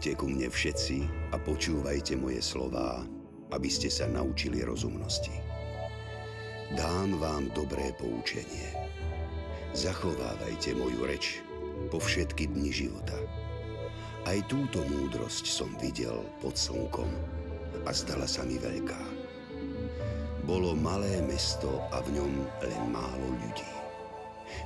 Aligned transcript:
Poďte 0.00 0.16
ku 0.16 0.32
mne 0.32 0.48
všetci 0.48 0.96
a 1.28 1.36
počúvajte 1.36 2.16
moje 2.16 2.40
slová, 2.40 3.04
aby 3.52 3.68
ste 3.68 3.92
sa 3.92 4.08
naučili 4.08 4.64
rozumnosti. 4.64 5.28
Dám 6.72 7.20
vám 7.20 7.52
dobré 7.52 7.92
poučenie. 8.00 8.80
Zachovávajte 9.76 10.72
moju 10.72 11.04
reč 11.04 11.44
po 11.92 12.00
všetky 12.00 12.48
dni 12.48 12.72
života. 12.72 13.12
Aj 14.24 14.40
túto 14.48 14.80
múdrosť 14.88 15.44
som 15.44 15.68
videl 15.76 16.24
pod 16.40 16.56
slnkom 16.56 17.12
a 17.84 17.92
zdala 17.92 18.24
sa 18.24 18.40
mi 18.48 18.56
veľká. 18.56 19.04
Bolo 20.48 20.72
malé 20.80 21.20
mesto 21.28 21.76
a 21.92 22.00
v 22.00 22.16
ňom 22.16 22.32
len 22.64 22.82
málo 22.88 23.36
ľudí. 23.36 23.68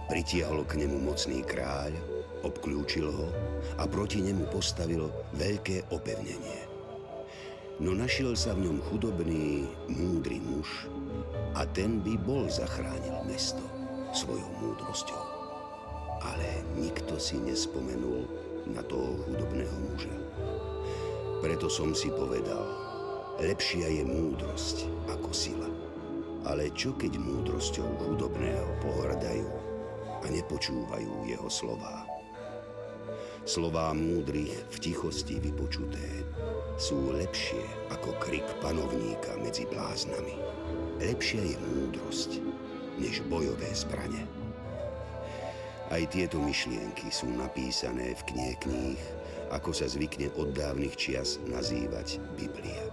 Pritiahol 0.06 0.62
k 0.62 0.87
nemu 0.87 1.02
mocný 1.02 1.42
kráľ, 1.42 1.90
obklúčil 2.44 3.08
ho 3.08 3.28
a 3.80 3.88
proti 3.88 4.20
nemu 4.20 4.46
postavil 4.52 5.08
veľké 5.34 5.88
opevnenie. 5.90 6.68
No 7.82 7.90
našiel 7.90 8.38
sa 8.38 8.54
v 8.54 8.70
ňom 8.70 8.78
chudobný, 8.86 9.66
múdry 9.90 10.38
muž 10.38 10.86
a 11.58 11.66
ten 11.66 11.98
by 12.04 12.14
bol 12.22 12.46
zachránil 12.46 13.26
mesto 13.26 13.64
svojou 14.14 14.46
múdrosťou. 14.62 15.22
Ale 16.22 16.62
nikto 16.78 17.18
si 17.18 17.34
nespomenul 17.42 18.30
na 18.70 18.80
toho 18.86 19.18
chudobného 19.26 19.74
muža. 19.90 20.14
Preto 21.42 21.66
som 21.66 21.92
si 21.92 22.08
povedal, 22.14 22.62
lepšia 23.42 23.90
je 23.90 24.04
múdrosť 24.06 24.88
ako 25.10 25.30
sila. 25.34 25.68
Ale 26.45 26.70
čo 26.76 26.95
keď 26.95 27.18
múdrosťou 27.18 27.88
chudobného 28.04 28.68
pohrdajú 28.84 29.48
a 30.23 30.26
nepočúvajú 30.30 31.26
jeho 31.26 31.48
slová? 31.51 32.04
Slová 33.45 33.92
múdrych 33.92 34.56
v 34.73 34.76
tichosti 34.80 35.37
vypočuté 35.37 36.24
sú 36.80 37.12
lepšie 37.12 37.60
ako 37.92 38.16
krik 38.16 38.48
panovníka 38.64 39.36
medzi 39.36 39.68
bláznami. 39.68 40.32
Lepšia 41.04 41.52
je 41.52 41.56
múdrosť, 41.60 42.40
než 42.96 43.20
bojové 43.28 43.68
zbrane. 43.76 44.24
Aj 45.92 46.01
tieto 46.09 46.40
myšlienky 46.40 47.12
sú 47.12 47.28
napísané 47.36 48.16
v 48.16 48.23
knihe 48.32 48.54
kníh, 48.64 49.02
ako 49.52 49.76
sa 49.76 49.92
zvykne 49.92 50.32
od 50.40 50.56
dávnych 50.56 50.96
čias 50.96 51.36
nazývať 51.45 52.24
Biblia. 52.40 52.88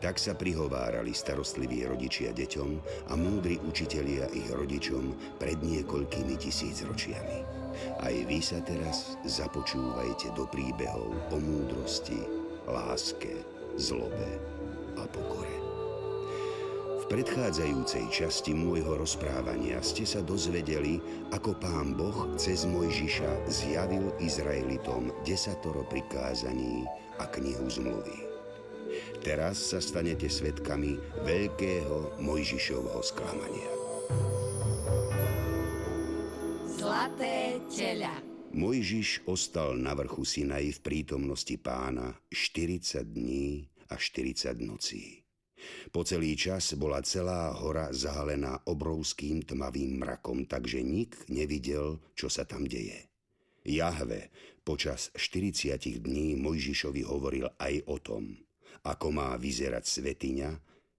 Tak 0.00 0.16
sa 0.16 0.32
prihovárali 0.32 1.12
starostliví 1.12 1.84
rodičia 1.84 2.32
deťom 2.32 2.70
a 3.06 3.14
múdri 3.20 3.60
učitelia 3.60 4.24
ich 4.32 4.48
rodičom 4.48 5.36
pred 5.36 5.60
niekoľkými 5.60 6.32
tisíc 6.40 6.80
ročiami. 6.80 7.61
Aj 8.00 8.14
vy 8.14 8.38
sa 8.38 8.60
teraz 8.62 9.16
započúvajte 9.26 10.34
do 10.34 10.48
príbehov 10.48 11.12
o 11.30 11.36
múdrosti, 11.36 12.22
láske, 12.68 13.42
zlobe 13.76 14.38
a 14.98 15.04
pokore. 15.08 15.56
V 17.02 17.10
predchádzajúcej 17.10 18.08
časti 18.14 18.54
môjho 18.54 18.94
rozprávania 18.94 19.82
ste 19.82 20.06
sa 20.06 20.22
dozvedeli, 20.22 21.02
ako 21.34 21.58
pán 21.58 21.98
Boh 21.98 22.30
cez 22.38 22.62
Mojžiša 22.62 23.50
zjavil 23.50 24.14
Izraelitom 24.22 25.10
desatoro 25.26 25.82
prikázaní 25.90 26.86
a 27.18 27.26
knihu 27.26 27.66
zmluvy. 27.66 28.32
Teraz 29.20 29.74
sa 29.74 29.82
stanete 29.82 30.30
svetkami 30.30 31.00
veľkého 31.26 32.22
Mojžišovho 32.22 33.00
sklamania. 33.02 33.81
Teľa. 37.92 38.24
Mojžiš 38.56 39.28
ostal 39.28 39.76
na 39.76 39.92
vrchu 39.92 40.24
Sinaj 40.24 40.80
v 40.80 40.80
prítomnosti 40.80 41.52
pána 41.60 42.16
40 42.32 43.04
dní 43.04 43.68
a 43.92 44.00
40 44.00 44.56
nocí. 44.64 45.20
Po 45.92 46.00
celý 46.00 46.32
čas 46.32 46.72
bola 46.72 47.04
celá 47.04 47.52
hora 47.52 47.92
zahalená 47.92 48.64
obrovským 48.64 49.44
tmavým 49.44 50.00
mrakom, 50.00 50.48
takže 50.48 50.80
nik 50.80 51.20
nevidel, 51.28 52.00
čo 52.16 52.32
sa 52.32 52.48
tam 52.48 52.64
deje. 52.64 53.12
Jahve 53.60 54.32
počas 54.64 55.12
40 55.12 55.76
dní 56.00 56.40
Mojžišovi 56.40 57.04
hovoril 57.04 57.52
aj 57.60 57.74
o 57.92 58.00
tom, 58.00 58.40
ako 58.88 59.12
má 59.12 59.36
vyzerať 59.36 59.84
svetiňa, 59.84 60.50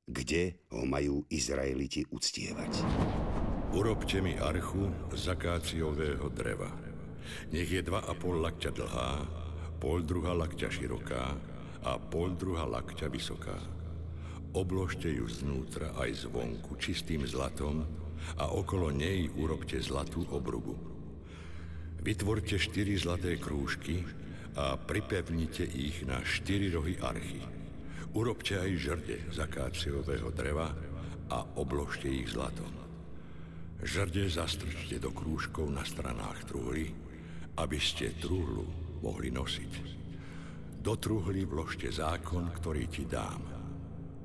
kde 0.06 0.62
ho 0.78 0.86
majú 0.86 1.25
Izraeliti 1.34 2.06
uctievať. 2.06 2.86
Urobte 3.74 4.22
mi 4.22 4.38
archu 4.38 4.86
z 5.18 5.34
akáciového 5.34 6.30
dreva. 6.30 6.82
Nech 7.51 7.69
je 7.69 7.81
dva 7.85 8.03
a 8.03 8.13
pol 8.17 8.41
lakťa 8.44 8.72
dlhá, 8.73 9.11
pol 9.79 10.03
druha 10.03 10.34
lakťa 10.34 10.67
široká 10.72 11.25
a 11.84 11.91
pol 12.00 12.35
druha 12.35 12.63
lakťa 12.63 13.07
vysoká. 13.11 13.59
Obložte 14.53 15.09
ju 15.09 15.25
znútra 15.25 15.91
aj 15.97 16.29
zvonku 16.29 16.78
čistým 16.78 17.25
zlatom 17.25 17.83
a 18.38 18.53
okolo 18.53 18.94
nej 18.94 19.28
urobte 19.35 19.81
zlatú 19.81 20.23
obrubu. 20.29 20.78
Vytvorte 22.03 22.59
štyri 22.59 22.95
zlaté 23.00 23.39
krúžky 23.39 24.06
a 24.53 24.78
pripevnite 24.78 25.66
ich 25.66 26.06
na 26.06 26.22
štyri 26.22 26.69
rohy 26.69 27.00
archy. 27.01 27.41
Urobte 28.13 28.62
aj 28.62 28.72
žrde 28.78 29.17
z 29.33 29.38
akáciového 29.41 30.29
dreva 30.29 30.69
a 31.33 31.38
obložte 31.57 32.06
ich 32.06 32.29
zlatom. 32.29 32.69
Žrde 33.81 34.29
zastrčte 34.29 35.01
do 35.01 35.09
krúžkov 35.09 35.66
na 35.73 35.81
stranách 35.81 36.45
truhly, 36.45 36.94
aby 37.58 37.78
ste 37.78 38.18
truhlu 38.18 38.66
mohli 39.03 39.30
nosiť. 39.30 39.74
Do 40.84 41.00
truhly 41.00 41.47
vložte 41.47 41.88
zákon, 41.94 42.52
ktorý 42.59 42.91
ti 42.91 43.08
dám. 43.08 43.40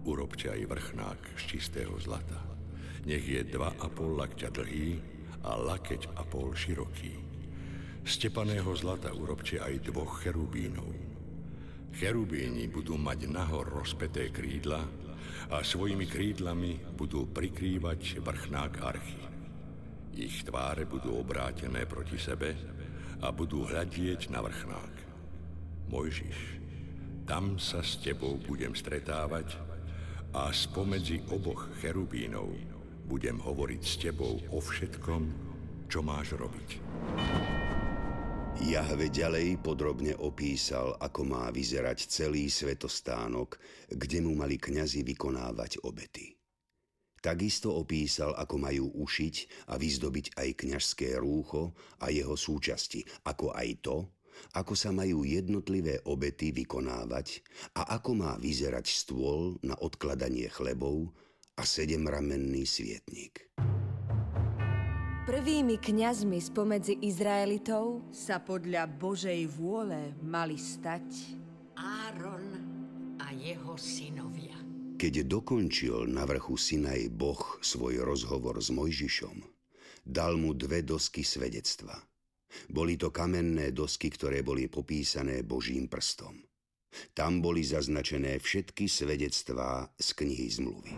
Urobte 0.09 0.51
aj 0.51 0.67
vrchnák 0.67 1.21
z 1.39 1.43
čistého 1.55 1.95
zlata. 2.01 2.41
Nech 3.07 3.23
je 3.23 3.45
dva 3.47 3.77
a 3.79 3.87
pol 3.87 4.19
lakťa 4.19 4.49
dlhý 4.51 4.91
a 5.47 5.55
lakeť 5.55 6.19
a 6.19 6.23
pol 6.27 6.51
široký. 6.57 7.15
Z 8.03 8.27
tepaného 8.27 8.73
zlata 8.75 9.13
urobte 9.13 9.61
aj 9.61 9.85
dvoch 9.87 10.25
cherubínov. 10.25 10.89
Cherubíni 11.95 12.67
budú 12.73 12.97
mať 12.97 13.29
nahor 13.29 13.69
rozpeté 13.69 14.33
krídla 14.33 14.81
a 15.53 15.63
svojimi 15.63 16.09
krídlami 16.09 16.97
budú 16.97 17.29
prikrývať 17.29 18.19
vrchnák 18.25 18.73
archy. 18.83 19.23
Ich 20.19 20.43
tváre 20.43 20.89
budú 20.89 21.23
obrátené 21.23 21.87
proti 21.87 22.19
sebe 22.19 22.78
a 23.19 23.29
budú 23.35 23.67
hľadieť 23.67 24.31
na 24.31 24.41
vrchnák. 24.45 24.95
Mojžiš, 25.91 26.39
tam 27.27 27.59
sa 27.59 27.83
s 27.83 27.99
tebou 27.99 28.39
budem 28.39 28.73
stretávať 28.73 29.59
a 30.33 30.53
spomedzi 30.55 31.27
oboch 31.33 31.67
cherubínov 31.83 32.53
budem 33.09 33.41
hovoriť 33.41 33.83
s 33.83 33.95
tebou 33.99 34.37
o 34.53 34.61
všetkom, 34.61 35.23
čo 35.89 36.05
máš 36.05 36.37
robiť. 36.37 36.69
Jahve 38.59 39.07
ďalej 39.09 39.63
podrobne 39.63 40.13
opísal, 40.19 40.99
ako 40.99 41.21
má 41.25 41.47
vyzerať 41.49 42.11
celý 42.11 42.51
svetostánok, 42.51 43.57
kde 43.93 44.19
mu 44.19 44.35
mali 44.35 44.59
kňazi 44.59 45.07
vykonávať 45.07 45.83
obety. 45.87 46.38
Takisto 47.19 47.75
opísal, 47.75 48.35
ako 48.39 48.57
majú 48.63 48.85
ušiť 48.95 49.69
a 49.71 49.79
vyzdobiť 49.79 50.39
aj 50.39 50.49
kňažské 50.55 51.19
rúcho 51.19 51.75
a 52.03 52.15
jeho 52.15 52.39
súčasti, 52.39 53.03
ako 53.27 53.53
aj 53.55 53.69
to, 53.83 53.97
ako 54.55 54.75
sa 54.79 54.95
majú 54.95 55.27
jednotlivé 55.27 55.99
obety 56.07 56.55
vykonávať 56.55 57.43
a 57.75 57.99
ako 57.99 58.11
má 58.15 58.33
vyzerať 58.39 58.87
stôl 58.87 59.59
na 59.67 59.75
odkladanie 59.79 60.47
chlebov 60.47 61.11
a 61.59 61.67
sedemramenný 61.67 62.63
svietnik. 62.63 63.51
Prvými 65.29 65.77
kňazmi 65.77 66.41
spomedzi 66.41 67.05
Izraelitov 67.05 68.01
sa 68.17 68.41
podľa 68.41 68.89
Božej 68.89 69.45
vôle 69.53 70.17
mali 70.25 70.57
stať 70.57 71.05
Áron 71.77 72.47
a 73.21 73.37
jeho 73.37 73.77
synovia. 73.77 74.58
Keď 74.99 75.31
dokončil 75.31 76.11
na 76.11 76.27
vrchu 76.27 76.59
Sinaj 76.59 77.07
Boh 77.15 77.63
svoj 77.63 78.03
rozhovor 78.03 78.59
s 78.59 78.75
Mojžišom, 78.75 79.47
dal 80.03 80.35
mu 80.35 80.51
dve 80.59 80.83
dosky 80.83 81.23
svedectva. 81.23 81.95
Boli 82.67 82.99
to 82.99 83.15
kamenné 83.15 83.71
dosky, 83.71 84.11
ktoré 84.11 84.43
boli 84.43 84.67
popísané 84.67 85.47
Božím 85.47 85.87
prstom. 85.87 86.43
Tam 87.15 87.39
boli 87.39 87.63
zaznačené 87.63 88.43
všetky 88.43 88.91
svedectvá 88.91 89.87
z 89.95 90.09
knihy 90.19 90.47
zmluvy. 90.51 90.95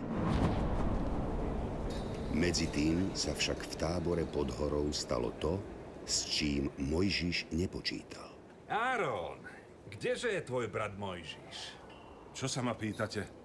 Medzi 2.33 2.73
tým 2.73 3.13
sa 3.13 3.37
však 3.37 3.69
v 3.69 3.73
tábore 3.77 4.25
pod 4.25 4.49
horou 4.57 4.89
stalo 4.89 5.29
to, 5.37 5.61
s 6.09 6.25
čím 6.25 6.73
Mojžiš 6.89 7.53
nepočítal. 7.53 8.33
Áron, 8.65 9.45
kdeže 9.93 10.33
je 10.33 10.41
tvoj 10.41 10.73
brat 10.73 10.97
Mojžiš? 10.97 11.77
Čo 12.33 12.49
sa 12.49 12.65
ma 12.65 12.73
pýtate? 12.73 13.40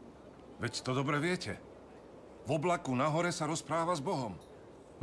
Veď 0.57 0.81
to 0.81 0.97
dobre 0.97 1.21
viete. 1.21 1.61
V 2.47 2.57
oblaku 2.57 2.95
nahore 2.95 3.35
sa 3.35 3.45
rozpráva 3.45 3.93
s 3.93 4.01
Bohom. 4.01 4.39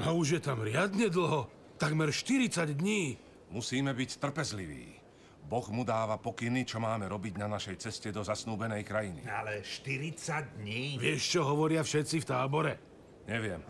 A 0.02 0.10
už 0.10 0.40
je 0.40 0.42
tam 0.42 0.64
riadne 0.64 1.12
dlho. 1.12 1.46
Takmer 1.78 2.10
40 2.10 2.74
dní. 2.74 3.20
Musíme 3.54 3.94
byť 3.94 4.18
trpezliví. 4.18 4.98
Boh 5.44 5.68
mu 5.70 5.84
dáva 5.84 6.18
pokyny, 6.18 6.64
čo 6.66 6.80
máme 6.80 7.06
robiť 7.06 7.38
na 7.38 7.52
našej 7.52 7.76
ceste 7.78 8.10
do 8.10 8.24
zasnúbenej 8.24 8.82
krajiny. 8.88 9.22
Ale 9.28 9.62
40 9.62 10.58
dní? 10.58 10.98
Vieš, 10.98 11.22
čo 11.38 11.42
hovoria 11.46 11.84
všetci 11.84 12.24
v 12.24 12.26
tábore? 12.26 12.74
Neviem. 13.28 13.62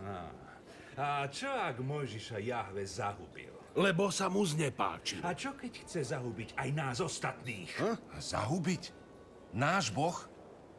A 0.94 1.26
čo 1.28 1.50
ak 1.50 1.82
Mojžiša 1.82 2.38
Jahve 2.40 2.86
zahubil? 2.86 3.52
Lebo 3.74 4.06
sa 4.14 4.30
mu 4.30 4.46
znepáči. 4.46 5.18
A 5.26 5.34
čo 5.34 5.58
keď 5.58 5.82
chce 5.82 6.14
zahubiť 6.14 6.54
aj 6.54 6.68
nás 6.70 7.02
ostatných? 7.02 7.74
Zahubiť? 8.22 8.94
Náš 9.50 9.90
Boh? 9.90 10.14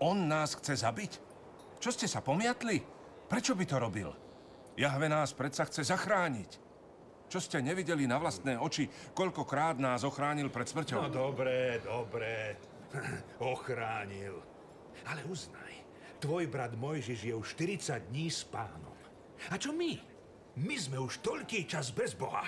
On 0.03 0.17
nás 0.27 0.55
chce 0.59 0.75
zabiť? 0.75 1.11
Čo 1.79 1.89
ste 1.91 2.07
sa 2.07 2.19
pomiatli? 2.19 2.81
Prečo 3.25 3.55
by 3.55 3.65
to 3.65 3.77
robil? 3.79 4.09
Jahve 4.75 5.07
nás 5.07 5.31
predsa 5.31 5.63
chce 5.65 5.87
zachrániť. 5.87 6.51
Čo 7.25 7.39
ste 7.41 7.57
nevideli 7.63 8.05
na 8.05 8.21
vlastné 8.21 8.59
oči, 8.59 8.85
koľkokrát 9.15 9.81
nás 9.81 10.05
ochránil 10.05 10.51
pred 10.53 10.67
No 10.67 10.71
smrťou? 10.77 10.99
dobre, 11.09 11.81
dobre. 11.81 12.59
Ochránil. 13.41 14.39
Ale 15.09 15.21
uznaj, 15.25 15.73
tvoj 16.21 16.47
brat 16.47 16.77
Mojžiš 16.77 17.19
je 17.27 17.33
už 17.35 17.47
40 17.57 18.11
dní 18.13 18.29
s 18.29 18.45
pánom. 18.45 18.93
A 19.51 19.57
čo 19.57 19.73
my? 19.73 19.99
My 20.55 20.75
sme 20.79 21.01
už 21.01 21.19
toľký 21.19 21.67
čas 21.67 21.91
bez 21.91 22.15
Boha. 22.15 22.45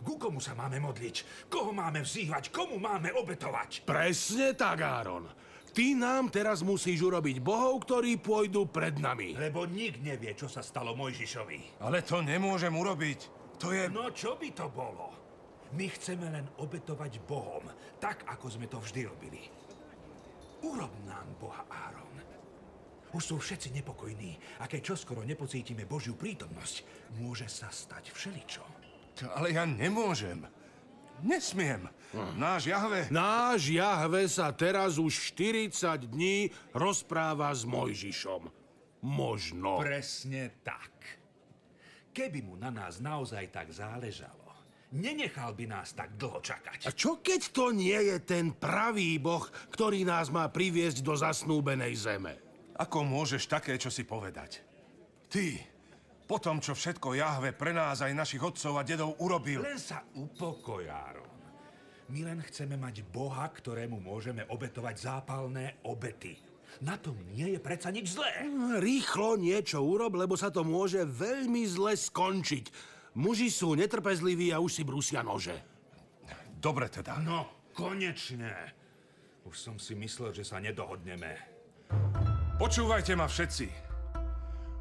Ku 0.00 0.16
komu 0.16 0.38
sa 0.40 0.54
máme 0.54 0.78
modliť? 0.80 1.48
Koho 1.50 1.72
máme 1.74 2.00
vzývať? 2.00 2.48
Komu 2.54 2.78
máme 2.78 3.10
obetovať? 3.16 3.84
Presne 3.84 4.54
tak, 4.54 4.80
Áron. 4.80 5.26
Ty 5.76 5.92
nám 5.92 6.32
teraz 6.32 6.64
musíš 6.64 7.04
urobiť 7.04 7.44
bohov, 7.44 7.84
ktorí 7.84 8.16
pôjdu 8.16 8.64
pred 8.64 8.96
nami. 8.96 9.36
Lebo 9.36 9.68
nik 9.68 10.00
nevie, 10.00 10.32
čo 10.32 10.48
sa 10.48 10.64
stalo 10.64 10.96
Mojžišovi. 10.96 11.84
Ale 11.84 12.00
to 12.00 12.24
nemôžem 12.24 12.72
urobiť. 12.72 13.18
To 13.60 13.76
je... 13.76 13.84
No 13.92 14.08
čo 14.08 14.40
by 14.40 14.48
to 14.56 14.72
bolo? 14.72 15.12
My 15.76 15.84
chceme 15.92 16.32
len 16.32 16.48
obetovať 16.56 17.20
Bohom, 17.28 17.68
tak 18.00 18.24
ako 18.24 18.46
sme 18.48 18.72
to 18.72 18.80
vždy 18.80 19.04
robili. 19.04 19.52
Urob 20.64 20.96
nám 21.04 21.28
Boha, 21.36 21.68
Áron. 21.68 22.08
Už 23.12 23.22
sú 23.22 23.36
všetci 23.36 23.76
nepokojní 23.76 24.60
a 24.60 24.64
keď 24.64 24.96
čoskoro 24.96 25.28
nepocítime 25.28 25.84
Božiu 25.84 26.16
prítomnosť, 26.16 26.88
môže 27.20 27.52
sa 27.52 27.68
stať 27.68 28.16
všeličo. 28.16 28.64
To- 29.20 29.32
Ale 29.36 29.52
ja 29.52 29.68
nemôžem. 29.68 30.40
Nesmiem. 31.20 31.88
Náš 32.36 32.70
Jahve... 32.70 33.10
Náš 33.10 33.68
Jahve 33.68 34.30
sa 34.30 34.54
teraz 34.54 34.96
už 34.96 35.34
40 35.34 36.06
dní 36.06 36.48
rozpráva 36.72 37.50
s 37.52 37.66
Mojžišom. 37.66 38.48
Možno. 39.04 39.78
Presne 39.82 40.50
tak. 40.64 40.92
Keby 42.16 42.40
mu 42.40 42.54
na 42.56 42.72
nás 42.72 42.96
naozaj 42.96 43.52
tak 43.52 43.68
záležalo, 43.68 44.48
nenechal 44.96 45.52
by 45.52 45.68
nás 45.68 45.92
tak 45.92 46.16
dlho 46.16 46.40
A 46.40 46.44
čakať. 46.44 46.78
čo 46.96 47.20
keď 47.20 47.40
to 47.52 47.76
nie 47.76 47.92
je 47.92 48.16
ten 48.24 48.56
pravý 48.56 49.20
boh, 49.20 49.44
ktorý 49.68 50.08
nás 50.08 50.32
má 50.32 50.48
priviesť 50.48 51.04
do 51.04 51.12
zasnúbenej 51.12 51.92
zeme? 51.92 52.34
Ako 52.80 53.04
môžeš 53.04 53.44
také, 53.52 53.76
čo 53.76 53.92
si 53.92 54.08
povedať? 54.08 54.64
Ty, 55.28 55.60
po 56.24 56.40
tom, 56.40 56.64
čo 56.64 56.72
všetko 56.72 57.12
Jahve 57.12 57.52
pre 57.52 57.76
nás 57.76 58.00
aj 58.00 58.16
našich 58.16 58.40
otcov 58.40 58.80
a 58.80 58.82
dedov 58.82 59.20
urobil, 59.20 59.60
Len 59.60 59.76
sa 59.76 60.00
upokoj, 60.16 60.88
Áron. 60.88 61.35
My 62.06 62.22
len 62.22 62.38
chceme 62.46 62.78
mať 62.78 63.02
Boha, 63.10 63.50
ktorému 63.50 63.98
môžeme 63.98 64.46
obetovať 64.46 64.94
zápalné 64.94 65.82
obety. 65.82 66.38
Na 66.78 66.94
tom 66.94 67.18
nie 67.34 67.56
je 67.56 67.60
predsa 67.62 67.90
nič 67.90 68.14
zlé. 68.14 68.46
Rýchlo 68.78 69.34
niečo 69.40 69.82
urob, 69.82 70.14
lebo 70.14 70.38
sa 70.38 70.52
to 70.52 70.62
môže 70.62 71.02
veľmi 71.02 71.66
zle 71.66 71.98
skončiť. 71.98 72.70
Muži 73.16 73.48
sú 73.48 73.74
netrpezliví 73.74 74.52
a 74.52 74.60
už 74.60 74.70
si 74.70 74.82
brúsia 74.84 75.24
nože. 75.24 75.56
dobre 76.60 76.86
teda. 76.92 77.18
No, 77.24 77.48
konečne. 77.74 78.52
Už 79.48 79.56
som 79.56 79.76
si 79.80 79.96
myslel, 79.98 80.36
že 80.36 80.44
sa 80.44 80.60
nedohodneme. 80.62 81.38
Počúvajte 82.60 83.18
ma 83.18 83.26
všetci. 83.26 83.66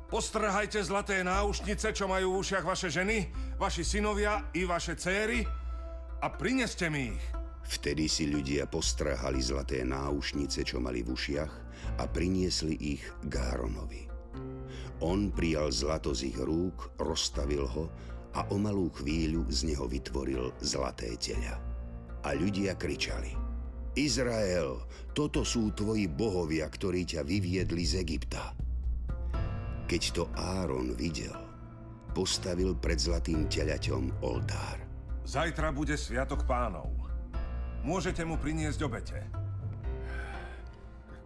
Postrhajte 0.05 0.83
zlaté 0.85 1.25
náušnice, 1.25 1.89
čo 1.89 2.05
majú 2.05 2.37
v 2.37 2.39
ušiach 2.45 2.65
vaše 2.65 2.93
ženy, 2.93 3.25
vaši 3.57 3.81
synovia 3.81 4.45
i 4.53 4.61
vaše 4.67 4.93
céry 4.93 5.64
a 6.21 6.27
prineste 6.31 6.87
mi 6.91 7.15
ich. 7.15 7.25
Vtedy 7.65 8.05
si 8.05 8.29
ľudia 8.29 8.69
postrhali 8.69 9.41
zlaté 9.41 9.81
náušnice, 9.81 10.61
čo 10.61 10.77
mali 10.77 11.01
v 11.01 11.17
ušiach 11.17 11.53
a 11.97 12.03
priniesli 12.05 12.77
ich 12.77 13.03
k 13.25 13.33
Áronovi. 13.41 14.05
On 15.01 15.33
prijal 15.33 15.73
zlato 15.73 16.13
z 16.13 16.29
ich 16.29 16.37
rúk, 16.37 16.93
rozstavil 17.01 17.65
ho 17.65 17.89
a 18.37 18.45
o 18.53 18.61
malú 18.61 18.93
chvíľu 18.93 19.49
z 19.49 19.73
neho 19.73 19.89
vytvoril 19.89 20.53
zlaté 20.61 21.17
teľa. 21.17 21.57
A 22.21 22.37
ľudia 22.37 22.77
kričali. 22.77 23.33
Izrael, 23.95 24.85
toto 25.15 25.41
sú 25.41 25.73
tvoji 25.73 26.05
bohovia, 26.05 26.67
ktorí 26.69 27.07
ťa 27.07 27.25
vyviedli 27.25 27.83
z 27.87 28.03
Egypta. 28.03 28.53
Keď 29.87 30.03
to 30.13 30.23
Áron 30.35 30.93
videl, 30.93 31.33
postavil 32.13 32.77
pred 32.77 32.99
zlatým 32.99 33.47
teľaťom 33.49 34.21
oltár. 34.21 34.84
Zajtra 35.25 35.73
bude 35.73 35.97
Sviatok 35.97 36.45
pánov. 36.45 36.93
Môžete 37.81 38.21
mu 38.21 38.37
priniesť 38.37 38.79
obete. 38.85 39.17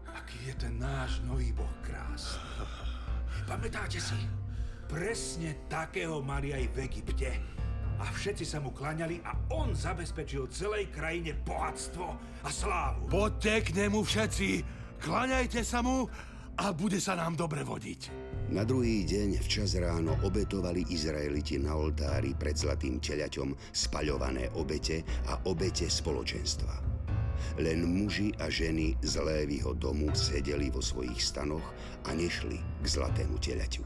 Aký 0.07 0.39
je 0.47 0.55
ten 0.55 0.79
náš 0.79 1.19
nový 1.27 1.51
Boh 1.51 1.67
krásny. 1.83 2.39
Pamätáte 3.43 3.99
si? 3.99 4.15
Presne 4.87 5.67
takého 5.67 6.23
mali 6.23 6.55
aj 6.55 6.65
v 6.71 6.77
Egypte. 6.87 7.31
A 7.99 8.07
všetci 8.07 8.47
sa 8.47 8.63
mu 8.63 8.71
klaňali 8.71 9.19
a 9.27 9.35
on 9.51 9.75
zabezpečil 9.75 10.47
celej 10.47 10.87
krajine 10.95 11.35
bohatstvo 11.43 12.07
a 12.47 12.49
slávu. 12.49 13.11
Poďte 13.11 13.67
k 13.67 13.83
nemu 13.83 13.99
všetci, 13.99 14.49
klaňajte 15.03 15.59
sa 15.59 15.83
mu 15.83 16.07
a 16.55 16.71
bude 16.71 17.03
sa 17.03 17.19
nám 17.19 17.35
dobre 17.35 17.67
vodiť. 17.67 18.28
Na 18.49 18.65
druhý 18.65 19.05
deň 19.05 19.45
včas 19.45 19.77
ráno 19.77 20.17
obetovali 20.25 20.81
Izraeliti 20.89 21.61
na 21.61 21.77
oltári 21.77 22.33
pred 22.33 22.57
zlatým 22.57 22.97
teľaťom 22.97 23.53
spaľované 23.69 24.49
obete 24.57 25.05
a 25.29 25.37
obete 25.45 25.85
spoločenstva. 25.85 26.81
Len 27.61 27.85
muži 27.85 28.33
a 28.41 28.49
ženy 28.49 28.97
z 29.05 29.21
Lévyho 29.21 29.77
domu 29.77 30.09
sedeli 30.17 30.73
vo 30.73 30.81
svojich 30.81 31.21
stanoch 31.21 31.61
a 32.09 32.17
nešli 32.17 32.57
k 32.81 32.85
zlatému 32.89 33.37
teľaťu. 33.37 33.85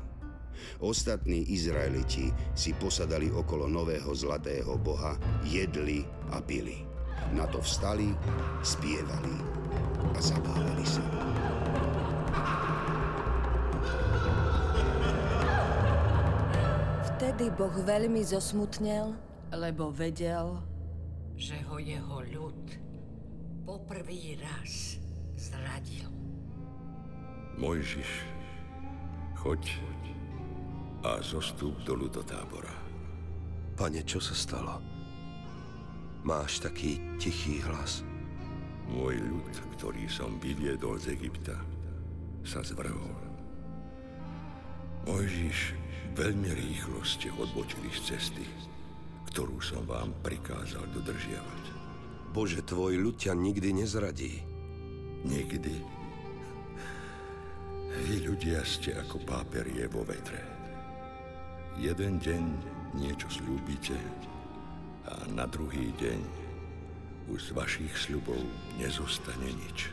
Ostatní 0.80 1.52
Izraeliti 1.52 2.32
si 2.56 2.72
posadali 2.72 3.28
okolo 3.28 3.68
nového 3.68 4.16
zlatého 4.16 4.80
boha, 4.80 5.20
jedli 5.44 6.08
a 6.32 6.40
pili. 6.40 6.88
Na 7.36 7.44
to 7.52 7.60
vstali, 7.60 8.16
spievali 8.64 9.36
a 10.16 10.20
zabávali 10.24 10.88
sa. 10.88 11.04
Vtedy 17.24 17.56
Boh 17.56 17.72
veľmi 17.72 18.20
zosmutnel, 18.20 19.16
lebo 19.56 19.96
vedel, 19.96 20.60
že 21.40 21.56
ho 21.72 21.80
jeho 21.80 22.20
ľud 22.20 22.68
poprvý 23.64 24.36
raz 24.44 25.00
zradil. 25.40 26.12
Mojžiš, 27.56 28.28
choď 29.40 29.64
a 31.08 31.24
zostup 31.24 31.72
dolu 31.88 32.12
do 32.12 32.20
tábora. 32.28 32.76
Pane, 33.80 34.04
čo 34.04 34.20
sa 34.20 34.36
stalo? 34.36 34.84
Máš 36.28 36.60
taký 36.60 37.00
tichý 37.24 37.64
hlas. 37.64 38.04
Môj 38.92 39.24
ľud, 39.24 39.56
ktorý 39.80 40.12
som 40.12 40.44
vyviedol 40.44 41.00
z 41.00 41.16
Egypta, 41.16 41.56
sa 42.44 42.60
zvrhol. 42.60 43.16
Mojžiš, 45.08 45.83
veľmi 46.14 46.54
rýchlo 46.54 47.02
ste 47.02 47.34
odbočili 47.34 47.90
z 47.90 48.14
cesty, 48.14 48.46
ktorú 49.34 49.58
som 49.58 49.82
vám 49.90 50.14
prikázal 50.22 50.86
dodržiavať. 50.94 51.64
Bože, 52.30 52.62
tvoj 52.62 53.02
ľud 53.02 53.18
ťa 53.18 53.34
nikdy 53.34 53.74
nezradí. 53.74 54.42
Nikdy. 55.26 55.76
Vy 57.94 58.16
ľudia 58.26 58.62
ste 58.66 58.98
ako 58.98 59.22
páperie 59.26 59.86
vo 59.90 60.06
vetre. 60.06 60.42
Jeden 61.78 62.22
deň 62.22 62.44
niečo 62.94 63.30
slúbite 63.30 63.98
a 65.10 65.26
na 65.34 65.50
druhý 65.50 65.94
deň 65.98 66.20
už 67.34 67.50
z 67.50 67.58
vašich 67.58 67.94
sľubov 67.94 68.42
nezostane 68.78 69.50
nič. 69.50 69.90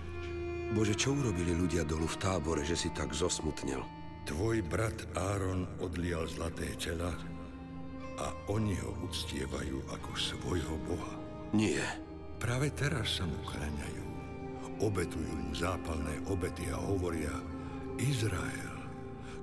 Bože, 0.76 0.96
čo 0.96 1.16
urobili 1.16 1.56
ľudia 1.56 1.84
dolu 1.84 2.04
v 2.08 2.20
tábore, 2.20 2.62
že 2.64 2.76
si 2.76 2.88
tak 2.92 3.12
zosmutnil? 3.16 3.99
Tvoj 4.30 4.62
brat 4.62 4.94
Áron 5.18 5.66
odlial 5.82 6.22
zlaté 6.30 6.70
tela 6.78 7.10
a 8.14 8.30
oni 8.46 8.78
ho 8.78 8.94
uctievajú 9.02 9.90
ako 9.90 10.10
svojho 10.14 10.78
boha. 10.86 11.18
Nie. 11.50 11.82
Práve 12.38 12.70
teraz 12.70 13.18
sa 13.18 13.26
mu 13.26 13.34
kláňajú. 13.42 14.04
Obetujú 14.86 15.34
mu 15.34 15.50
zápalné 15.50 16.22
obety 16.30 16.70
a 16.70 16.78
hovoria 16.78 17.34
Izrael, 17.98 18.86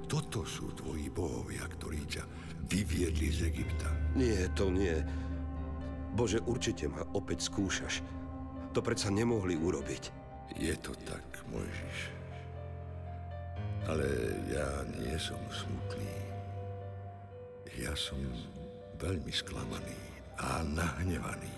toto 0.08 0.48
sú 0.48 0.72
tvoji 0.72 1.12
bohovia, 1.12 1.68
ktorí 1.68 2.08
ťa 2.08 2.24
vyviedli 2.72 3.28
z 3.28 3.52
Egypta. 3.52 3.92
Nie, 4.16 4.48
to 4.56 4.72
nie. 4.72 4.96
Bože, 6.16 6.40
určite 6.48 6.88
ma 6.88 7.04
opäť 7.12 7.52
skúšaš. 7.52 8.00
to 8.72 8.80
predsa 8.80 9.12
nemohli 9.12 9.60
urobiť. 9.60 10.04
Je 10.56 10.72
to 10.80 10.96
tak, 11.04 11.44
Mojžiš. 11.52 12.17
Ale 13.88 14.08
ja 14.52 14.68
nie 15.00 15.16
som 15.16 15.40
smutný. 15.48 16.12
Ja 17.80 17.96
som 17.96 18.20
veľmi 19.00 19.32
sklamaný 19.32 19.96
a 20.44 20.60
nahnevaný. 20.68 21.54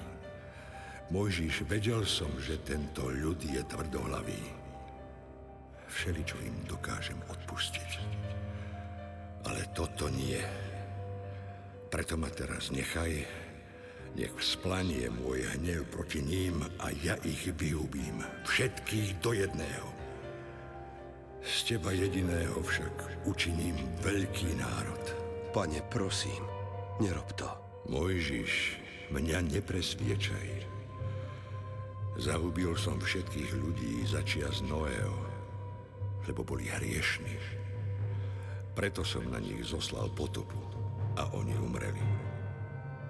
Mojžiš, 1.09 1.65
vedel 1.65 2.05
som, 2.05 2.29
že 2.37 2.61
tento 2.61 3.09
ľud 3.09 3.41
je 3.41 3.65
tvrdohlavý. 3.65 4.43
Všeličo 5.89 6.37
im 6.45 6.53
dokážem 6.69 7.17
odpustiť. 7.25 7.91
Ale 9.49 9.65
toto 9.73 10.05
nie. 10.13 10.37
Preto 11.89 12.13
ma 12.13 12.29
teraz 12.29 12.69
nechaj, 12.69 13.25
nech 14.13 14.33
vzplanie 14.37 15.09
môj 15.09 15.49
hnev 15.57 15.89
proti 15.89 16.21
ním 16.21 16.61
a 16.77 16.93
ja 17.01 17.17
ich 17.25 17.49
vyhubím. 17.57 18.21
Všetkých 18.45 19.17
do 19.25 19.33
jedného. 19.33 19.98
Z 21.49 21.65
teba 21.65 21.89
jediného 21.89 22.61
však 22.61 23.25
učiním 23.25 23.73
veľký 24.05 24.53
národ. 24.61 25.01
Pane, 25.49 25.81
prosím, 25.89 26.45
nerob 27.01 27.25
to. 27.33 27.49
Mojžiš, 27.89 28.77
mňa 29.09 29.57
nepresviečaj. 29.57 30.49
Zahubil 32.21 32.77
som 32.77 33.01
všetkých 33.01 33.49
ľudí 33.57 34.05
za 34.05 34.21
čias 34.21 34.61
Noého, 34.61 35.17
lebo 36.29 36.45
boli 36.45 36.69
hriešni. 36.69 37.33
Preto 38.77 39.01
som 39.01 39.25
na 39.25 39.41
nich 39.41 39.65
zoslal 39.65 40.13
potopu 40.13 40.61
a 41.17 41.33
oni 41.33 41.57
umreli. 41.57 42.05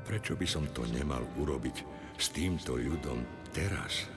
Prečo 0.08 0.40
by 0.40 0.48
som 0.48 0.64
to 0.72 0.88
nemal 0.88 1.28
urobiť 1.36 1.84
s 2.16 2.32
týmto 2.32 2.80
ľudom 2.80 3.20
teraz, 3.52 4.08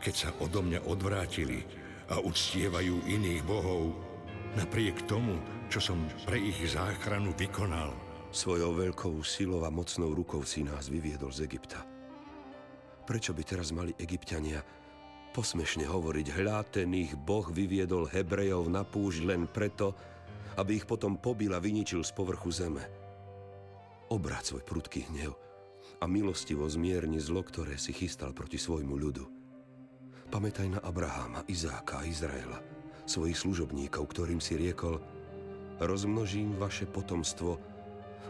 keď 0.00 0.14
sa 0.16 0.30
odo 0.40 0.64
mňa 0.64 0.80
odvrátili 0.88 1.75
a 2.10 2.22
uctievajú 2.22 3.02
iných 3.06 3.42
bohov, 3.42 3.90
napriek 4.54 5.06
tomu, 5.10 5.38
čo 5.66 5.82
som 5.82 5.98
pre 6.26 6.38
ich 6.38 6.58
záchranu 6.70 7.34
vykonal? 7.34 7.90
Svojou 8.30 8.76
veľkou 8.76 9.22
silou 9.26 9.64
a 9.66 9.70
mocnou 9.72 10.12
rukou 10.12 10.44
si 10.46 10.62
nás 10.62 10.86
vyviedol 10.92 11.32
z 11.32 11.46
Egypta. 11.48 11.82
Prečo 13.06 13.30
by 13.30 13.42
teraz 13.46 13.70
mali 13.70 13.94
egyptiania 14.02 14.60
posmešne 15.30 15.86
hovoriť, 15.86 16.26
hľa 16.32 16.58
ten 16.72 16.90
ich 16.96 17.12
boh 17.12 17.44
vyviedol 17.44 18.08
Hebrejov 18.08 18.72
na 18.72 18.82
púšť 18.88 19.20
len 19.28 19.44
preto, 19.44 19.92
aby 20.56 20.80
ich 20.80 20.88
potom 20.88 21.20
pobil 21.20 21.52
a 21.52 21.60
vyničil 21.60 22.00
z 22.00 22.10
povrchu 22.16 22.48
zeme. 22.48 22.82
Obráť 24.08 24.56
svoj 24.56 24.62
prudký 24.64 25.04
hnev 25.12 25.36
a 26.00 26.04
milostivo 26.08 26.64
zmierni 26.64 27.20
zlo, 27.20 27.44
ktoré 27.44 27.76
si 27.76 27.92
chystal 27.92 28.32
proti 28.32 28.56
svojmu 28.56 28.96
ľudu. 28.96 29.35
Pamätaj 30.28 30.68
na 30.68 30.80
Abraháma, 30.82 31.46
Izáka 31.48 32.02
a 32.02 32.06
Izraela, 32.06 32.60
svojich 33.08 33.38
služobníkov, 33.38 34.10
ktorým 34.10 34.42
si 34.42 34.58
riekol, 34.58 34.98
rozmnožím 35.80 36.54
vaše 36.58 36.84
potomstvo 36.84 37.56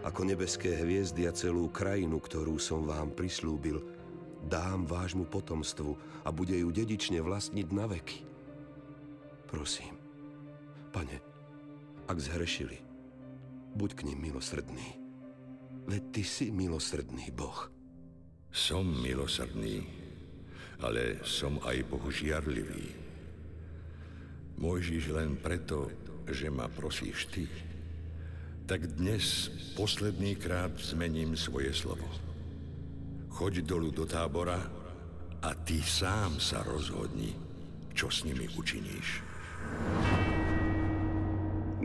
ako 0.07 0.21
nebeské 0.23 0.81
hviezdy 0.81 1.27
a 1.27 1.33
celú 1.35 1.73
krajinu, 1.73 2.23
ktorú 2.23 2.61
som 2.61 2.87
vám 2.87 3.13
prislúbil– 3.13 3.83
dám 4.47 4.87
vášmu 4.87 5.27
potomstvu 5.27 5.99
a 6.23 6.31
bude 6.31 6.55
ju 6.55 6.71
dedične 6.71 7.19
vlastniť 7.19 7.67
na 7.75 7.91
veky. 7.91 8.23
Prosím, 9.51 9.99
pane, 10.95 11.19
ak 12.07 12.19
zhrešili, 12.19 12.79
buď 13.75 13.91
k 13.95 14.05
ním 14.07 14.31
milosrdný. 14.31 14.89
Veď 15.87 16.03
ty 16.11 16.23
si 16.27 16.47
milosrdný 16.51 17.31
Boh. 17.35 17.71
Som 18.51 19.03
milosrdný, 19.03 19.87
ale 20.83 21.25
som 21.25 21.57
aj 21.65 21.77
Boh 21.89 22.05
žiarlivý. 22.11 22.93
Mojžiš 24.57 25.13
len 25.13 25.37
preto, 25.37 25.93
že 26.29 26.49
ma 26.49 26.69
prosíš 26.69 27.29
ty, 27.29 27.45
tak 28.67 28.83
dnes 28.99 29.53
posledný 29.79 30.35
krát 30.35 30.75
zmením 30.81 31.39
svoje 31.39 31.71
slovo. 31.71 32.09
Choď 33.31 33.63
dolu 33.63 33.93
do 33.93 34.09
tábora 34.09 34.59
a 35.45 35.51
ty 35.63 35.79
sám 35.85 36.41
sa 36.41 36.65
rozhodni, 36.67 37.37
čo 37.95 38.11
s 38.11 38.25
nimi 38.27 38.49
učiníš. 38.59 39.23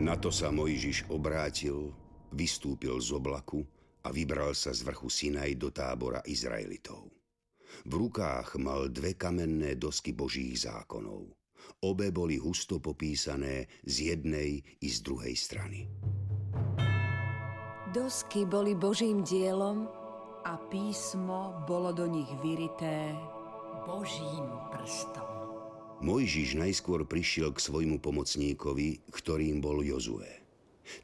Na 0.02 0.18
to 0.18 0.34
sa 0.34 0.50
Mojžiš 0.50 1.06
obrátil, 1.12 1.94
vystúpil 2.34 2.98
z 2.98 3.14
oblaku 3.14 3.62
a 4.02 4.10
vybral 4.10 4.56
sa 4.56 4.74
z 4.74 4.82
vrchu 4.82 5.06
Sinaj 5.06 5.54
do 5.54 5.70
tábora 5.70 6.24
Izraelitov. 6.26 7.21
V 7.88 7.92
rukách 7.94 8.56
mal 8.60 8.88
dve 8.88 9.16
kamenné 9.16 9.74
dosky 9.74 10.12
božích 10.12 10.68
zákonov. 10.68 11.28
Obe 11.82 12.10
boli 12.14 12.38
husto 12.38 12.78
popísané 12.78 13.66
z 13.86 14.14
jednej 14.14 14.62
i 14.82 14.88
z 14.90 14.98
druhej 15.02 15.34
strany. 15.34 15.90
Dosky 17.92 18.48
boli 18.48 18.72
božím 18.72 19.20
dielom 19.20 19.84
a 20.42 20.56
písmo 20.70 21.62
bolo 21.68 21.92
do 21.92 22.08
nich 22.08 22.28
vyrité 22.42 23.14
Božím 23.82 24.46
prstom. 24.70 25.26
Mojžiš 26.02 26.58
najskôr 26.58 27.06
prišiel 27.06 27.54
k 27.54 27.62
svojmu 27.62 28.02
pomocníkovi, 28.02 29.06
ktorým 29.10 29.62
bol 29.62 29.86
Jozue. 29.86 30.26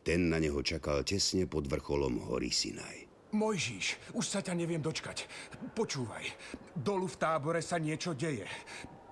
Ten 0.02 0.26
na 0.26 0.42
neho 0.42 0.58
čakal 0.62 1.06
tesne 1.06 1.46
pod 1.46 1.70
vrcholom 1.70 2.18
hory 2.26 2.50
Sinaj. 2.50 3.07
Mojžiš, 3.28 4.16
už 4.16 4.24
sa 4.24 4.40
ťa 4.40 4.56
neviem 4.56 4.80
dočkať. 4.80 5.28
Počúvaj, 5.76 6.24
dolu 6.72 7.04
v 7.04 7.20
tábore 7.20 7.60
sa 7.60 7.76
niečo 7.76 8.16
deje. 8.16 8.48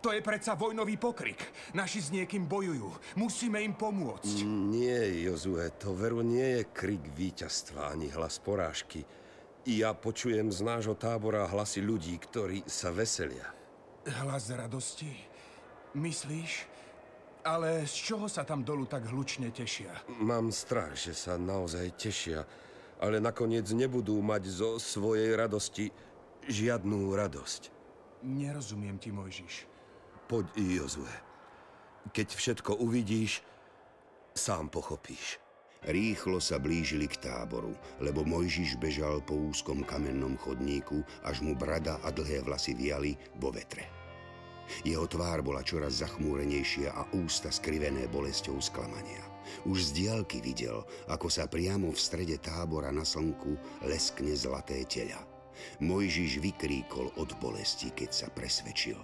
To 0.00 0.14
je 0.14 0.22
predsa 0.22 0.54
vojnový 0.54 0.96
pokrik. 0.96 1.40
Naši 1.74 1.98
s 1.98 2.08
niekým 2.14 2.46
bojujú. 2.46 3.18
Musíme 3.18 3.60
im 3.60 3.74
pomôcť. 3.74 4.46
Nie, 4.46 5.02
Jozue, 5.26 5.66
to 5.76 5.92
veru 5.92 6.22
nie 6.22 6.62
je 6.62 6.62
krik 6.70 7.02
víťazstva 7.12 7.92
ani 7.92 8.08
hlas 8.14 8.38
porážky. 8.38 9.02
Ja 9.66 9.98
počujem 9.98 10.54
z 10.54 10.62
nášho 10.62 10.94
tábora 10.94 11.50
hlasy 11.50 11.82
ľudí, 11.82 12.14
ktorí 12.22 12.62
sa 12.70 12.94
veselia. 12.94 13.50
Hlas 14.06 14.46
radosti? 14.54 15.10
Myslíš? 15.98 16.70
Ale 17.42 17.82
z 17.82 17.94
čoho 17.94 18.30
sa 18.30 18.46
tam 18.46 18.62
dolu 18.62 18.86
tak 18.86 19.10
hlučne 19.10 19.50
tešia? 19.50 19.90
Mám 20.22 20.54
strach, 20.54 20.94
že 20.94 21.18
sa 21.18 21.34
naozaj 21.34 21.98
tešia, 21.98 22.46
ale 23.00 23.20
nakoniec 23.20 23.66
nebudú 23.72 24.18
mať 24.24 24.42
zo 24.48 24.70
svojej 24.80 25.36
radosti 25.36 25.92
žiadnu 26.48 27.12
radosť. 27.12 27.74
Nerozumiem 28.24 28.96
ti, 28.96 29.12
Mojžiš. 29.12 29.68
Poď, 30.26 30.46
Jozue. 30.58 31.14
Keď 32.10 32.28
všetko 32.34 32.82
uvidíš, 32.82 33.42
sám 34.34 34.70
pochopíš. 34.70 35.38
Rýchlo 35.86 36.42
sa 36.42 36.58
blížili 36.58 37.06
k 37.06 37.20
táboru, 37.20 37.70
lebo 38.02 38.26
Mojžiš 38.26 38.74
bežal 38.82 39.22
po 39.22 39.38
úzkom 39.38 39.86
kamennom 39.86 40.34
chodníku, 40.40 41.04
až 41.22 41.44
mu 41.46 41.54
brada 41.54 42.02
a 42.02 42.10
dlhé 42.10 42.42
vlasy 42.42 42.74
viali 42.74 43.14
vo 43.38 43.54
vetre. 43.54 43.86
Jeho 44.82 45.06
tvár 45.06 45.46
bola 45.46 45.62
čoraz 45.62 46.02
zachmúrenejšia 46.02 46.90
a 46.90 47.06
ústa 47.14 47.54
skrivené 47.54 48.10
bolesťou 48.10 48.58
sklamania. 48.58 49.35
Už 49.66 49.92
z 49.92 50.04
diálky 50.04 50.42
videl, 50.42 50.82
ako 51.10 51.26
sa 51.30 51.50
priamo 51.50 51.90
v 51.90 51.98
strede 51.98 52.38
tábora 52.38 52.92
na 52.92 53.02
slnku 53.06 53.82
leskne 53.86 54.34
zlaté 54.34 54.84
teľa. 54.84 55.22
Mojžiš 55.80 56.38
vykríkol 56.40 57.16
od 57.16 57.32
bolesti, 57.40 57.88
keď 57.92 58.10
sa 58.12 58.28
presvedčil, 58.28 58.98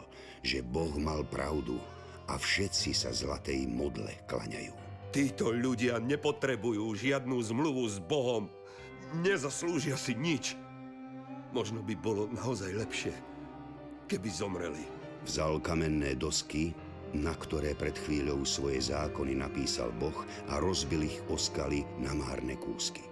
že 0.44 0.60
Boh 0.60 0.92
mal 1.00 1.24
pravdu 1.24 1.80
a 2.28 2.36
všetci 2.36 2.92
sa 2.92 3.10
zlatej 3.10 3.64
modle 3.66 4.12
klaňajú. 4.28 4.72
Títo 5.12 5.52
ľudia 5.52 6.00
nepotrebujú 6.00 6.88
žiadnu 6.96 7.36
zmluvu 7.36 7.84
s 7.84 8.00
Bohom. 8.00 8.48
Nezaslúžia 9.20 10.00
si 10.00 10.16
nič. 10.16 10.56
Možno 11.52 11.84
by 11.84 11.92
bolo 12.00 12.32
naozaj 12.32 12.72
lepšie, 12.72 13.12
keby 14.08 14.28
zomreli. 14.32 14.84
Vzal 15.28 15.60
kamenné 15.60 16.16
dosky, 16.16 16.72
na 17.12 17.36
ktoré 17.36 17.76
pred 17.76 17.96
chvíľou 17.96 18.44
svoje 18.48 18.80
zákony 18.88 19.36
napísal 19.36 19.92
Boh 20.00 20.16
a 20.48 20.60
rozbil 20.60 21.08
ich 21.08 21.18
o 21.28 21.36
skaly 21.36 21.84
na 22.00 22.16
márne 22.16 22.56
kúsky. 22.56 23.04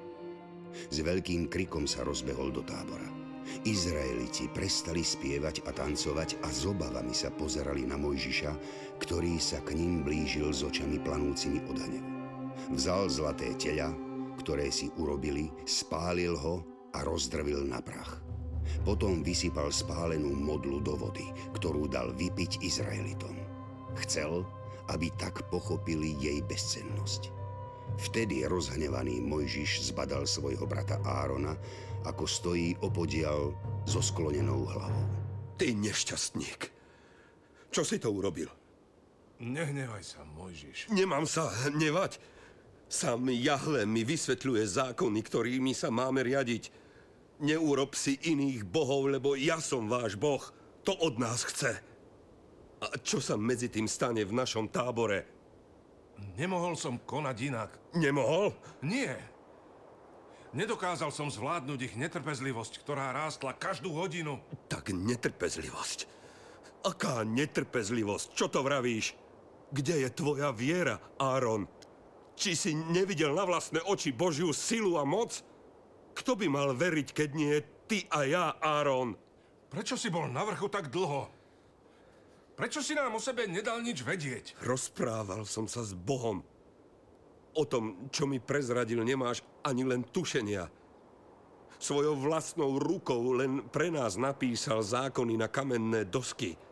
S 0.70 1.02
veľkým 1.02 1.50
krikom 1.50 1.84
sa 1.84 2.06
rozbehol 2.06 2.54
do 2.54 2.64
tábora. 2.64 3.06
Izraeliti 3.66 4.46
prestali 4.46 5.02
spievať 5.02 5.66
a 5.66 5.74
tancovať 5.74 6.38
a 6.46 6.48
s 6.48 6.64
obavami 6.70 7.10
sa 7.10 7.34
pozerali 7.34 7.82
na 7.82 7.98
Mojžiša, 7.98 8.52
ktorý 9.02 9.42
sa 9.42 9.58
k 9.66 9.74
ním 9.74 10.06
blížil 10.06 10.54
s 10.54 10.62
očami 10.62 11.02
planúcimi 11.02 11.58
od 11.66 11.76
hnevu. 11.76 12.10
Vzal 12.70 13.10
zlaté 13.10 13.56
teľa, 13.58 13.90
ktoré 14.38 14.70
si 14.70 14.92
urobili, 14.96 15.50
spálil 15.66 16.38
ho 16.38 16.62
a 16.94 17.02
rozdrvil 17.02 17.66
na 17.66 17.82
prach. 17.82 18.22
Potom 18.86 19.26
vysypal 19.26 19.74
spálenú 19.74 20.30
modlu 20.30 20.78
do 20.78 20.94
vody, 20.94 21.26
ktorú 21.56 21.90
dal 21.90 22.14
vypiť 22.14 22.62
Izraelitom. 22.62 23.39
Chcel, 24.06 24.42
aby 24.88 25.12
tak 25.20 25.44
pochopili 25.52 26.16
jej 26.18 26.40
bezcennosť. 26.42 27.30
Vtedy 28.00 28.48
rozhnevaný 28.48 29.20
Mojžiš 29.20 29.92
zbadal 29.92 30.24
svojho 30.24 30.64
brata 30.64 30.96
Árona 31.04 31.58
ako 32.06 32.24
stojí 32.24 32.76
opodial 32.80 33.52
so 33.84 34.00
sklonenou 34.00 34.64
hlavou. 34.64 35.08
Ty 35.60 35.76
nešťastník, 35.76 36.72
Čo 37.70 37.84
si 37.84 38.00
to 38.00 38.10
urobil? 38.10 38.48
Nehnevaj 39.40 40.02
sa, 40.02 40.24
Mojžiš. 40.24 40.90
Nemám 40.90 41.28
sa 41.28 41.52
hnevať. 41.68 42.18
Sám 42.90 43.30
Jahle 43.30 43.86
mi 43.86 44.02
vysvetľuje 44.02 44.64
zákony, 44.66 45.20
ktorými 45.22 45.70
sa 45.76 45.92
máme 45.92 46.26
riadiť. 46.26 46.72
Neurob 47.40 47.94
si 47.94 48.18
iných 48.20 48.66
bohov, 48.66 49.12
lebo 49.12 49.38
ja 49.38 49.62
som 49.62 49.86
váš 49.86 50.18
boh. 50.18 50.42
To 50.88 50.92
od 50.98 51.22
nás 51.22 51.46
chce. 51.46 51.78
A 52.80 52.96
čo 53.00 53.20
sa 53.20 53.36
medzi 53.36 53.68
tým 53.68 53.84
stane 53.84 54.24
v 54.24 54.32
našom 54.32 54.72
tábore? 54.72 55.28
Nemohol 56.36 56.76
som 56.76 56.96
konať 57.00 57.36
inak. 57.44 57.70
Nemohol? 57.96 58.56
Nie. 58.80 59.16
Nedokázal 60.50 61.14
som 61.14 61.30
zvládnuť 61.30 61.80
ich 61.92 61.94
netrpezlivosť, 61.94 62.82
ktorá 62.82 63.12
rástla 63.14 63.54
každú 63.54 63.94
hodinu. 63.94 64.40
Tak 64.66 64.90
netrpezlivosť. 64.90 66.08
Aká 66.82 67.22
netrpezlivosť? 67.22 68.34
Čo 68.34 68.48
to 68.48 68.64
vravíš? 68.64 69.12
Kde 69.70 70.02
je 70.02 70.08
tvoja 70.10 70.50
viera, 70.50 70.98
Áron? 71.20 71.68
Či 72.34 72.56
si 72.56 72.72
nevidel 72.72 73.36
na 73.36 73.44
vlastné 73.44 73.84
oči 73.84 74.10
Božiu 74.10 74.50
silu 74.56 74.96
a 74.96 75.04
moc? 75.04 75.44
Kto 76.16 76.34
by 76.34 76.48
mal 76.48 76.72
veriť, 76.72 77.08
keď 77.12 77.28
nie 77.36 77.54
ty 77.86 78.08
a 78.10 78.24
ja, 78.26 78.44
Áron? 78.58 79.14
Prečo 79.70 79.94
si 79.94 80.10
bol 80.10 80.26
na 80.26 80.42
vrchu 80.42 80.66
tak 80.66 80.90
dlho? 80.90 81.39
Prečo 82.60 82.84
si 82.84 82.92
nám 82.92 83.16
o 83.16 83.20
sebe 83.20 83.48
nedal 83.48 83.80
nič 83.80 84.04
vedieť? 84.04 84.60
Rozprával 84.60 85.48
som 85.48 85.64
sa 85.64 85.80
s 85.80 85.96
Bohom. 85.96 86.44
O 87.56 87.64
tom, 87.64 88.12
čo 88.12 88.28
mi 88.28 88.36
prezradil, 88.36 89.00
nemáš 89.00 89.40
ani 89.64 89.88
len 89.88 90.04
tušenia. 90.04 90.68
Svojou 91.80 92.20
vlastnou 92.20 92.76
rukou 92.76 93.32
len 93.32 93.64
pre 93.72 93.88
nás 93.88 94.20
napísal 94.20 94.84
zákony 94.84 95.40
na 95.40 95.48
kamenné 95.48 96.04
dosky– 96.04 96.52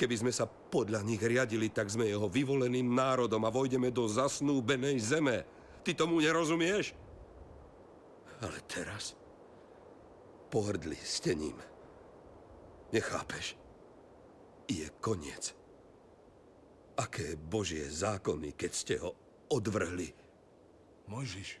Keby 0.00 0.16
sme 0.16 0.32
sa 0.32 0.48
podľa 0.48 1.04
nich 1.04 1.20
riadili, 1.20 1.68
tak 1.68 1.92
sme 1.92 2.08
jeho 2.08 2.24
vyvoleným 2.24 2.88
národom 2.88 3.44
a 3.44 3.52
vojdeme 3.52 3.92
do 3.92 4.08
zasnúbenej 4.08 4.96
zeme. 4.96 5.44
Ty 5.84 5.92
tomu 5.92 6.24
nerozumieš? 6.24 6.96
Ale 8.40 8.64
teraz 8.64 9.12
pohrdli 10.48 10.96
ste 11.04 11.36
ním. 11.36 11.60
Nechápeš? 12.96 13.59
Je 14.70 14.86
koniec. 15.02 15.50
Aké 16.94 17.34
božie 17.34 17.90
zákony, 17.90 18.54
keď 18.54 18.70
ste 18.70 18.94
ho 19.02 19.18
odvrhli? 19.50 20.14
Mojžiš, 21.10 21.58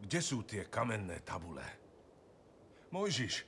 kde 0.00 0.20
sú 0.24 0.40
tie 0.48 0.64
kamenné 0.72 1.20
tabule? 1.20 1.60
Mojžiš, 2.96 3.44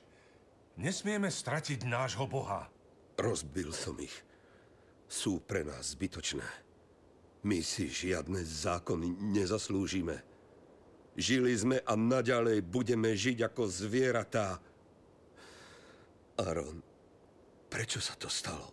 nesmieme 0.77 1.33
stratiť 1.33 1.89
nášho 1.89 2.29
Boha. 2.29 2.69
Rozbil 3.17 3.73
som 3.73 3.97
ich. 3.97 4.13
Sú 5.09 5.41
pre 5.41 5.65
nás 5.65 5.97
zbytočné. 5.97 6.45
My 7.49 7.65
si 7.65 7.89
žiadne 7.89 8.45
zákony 8.45 9.09
nezaslúžime. 9.33 10.21
Žili 11.17 11.53
sme 11.57 11.77
a 11.81 11.97
naďalej 11.97 12.61
budeme 12.61 13.09
žiť 13.17 13.41
ako 13.41 13.63
zvieratá. 13.65 14.61
Aaron, 16.37 16.83
prečo 17.75 17.99
sa 17.99 18.15
to 18.15 18.31
stalo? 18.31 18.71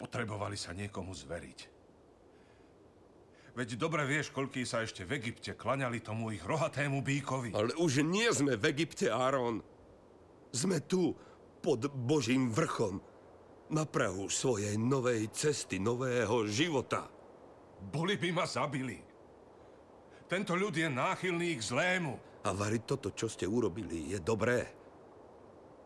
Potrebovali 0.00 0.56
sa 0.56 0.72
niekomu 0.72 1.12
zveriť. 1.12 1.76
Veď 3.52 3.76
dobre 3.76 4.08
vieš, 4.08 4.32
koľký 4.32 4.64
sa 4.64 4.80
ešte 4.80 5.04
v 5.04 5.20
Egypte 5.20 5.52
klaňali 5.52 6.00
tomu 6.00 6.32
ich 6.32 6.40
rohatému 6.40 7.04
bíkovi. 7.04 7.52
Ale 7.52 7.76
už 7.76 8.00
nie 8.08 8.28
sme 8.32 8.56
v 8.56 8.72
Egypte, 8.72 9.12
Aaron. 9.12 9.60
Sme 10.48 10.80
tu, 10.84 11.12
pod 11.60 11.88
Božím 11.92 12.48
vrchom, 12.48 13.04
na 13.68 13.84
prahu 13.84 14.32
svojej 14.32 14.76
novej 14.80 15.28
cesty, 15.32 15.76
nového 15.76 16.48
života. 16.48 17.08
Boli 17.80 18.16
by 18.16 18.28
ma 18.32 18.44
zabili. 18.48 18.96
Tento 20.24 20.56
ľud 20.56 20.72
je 20.72 20.88
náchylný 20.88 21.60
k 21.60 21.62
zlému. 21.64 22.12
A 22.44 22.52
Vary, 22.56 22.80
toto, 22.84 23.12
čo 23.12 23.28
ste 23.28 23.44
urobili, 23.44 24.12
je 24.12 24.20
dobré. 24.24 24.85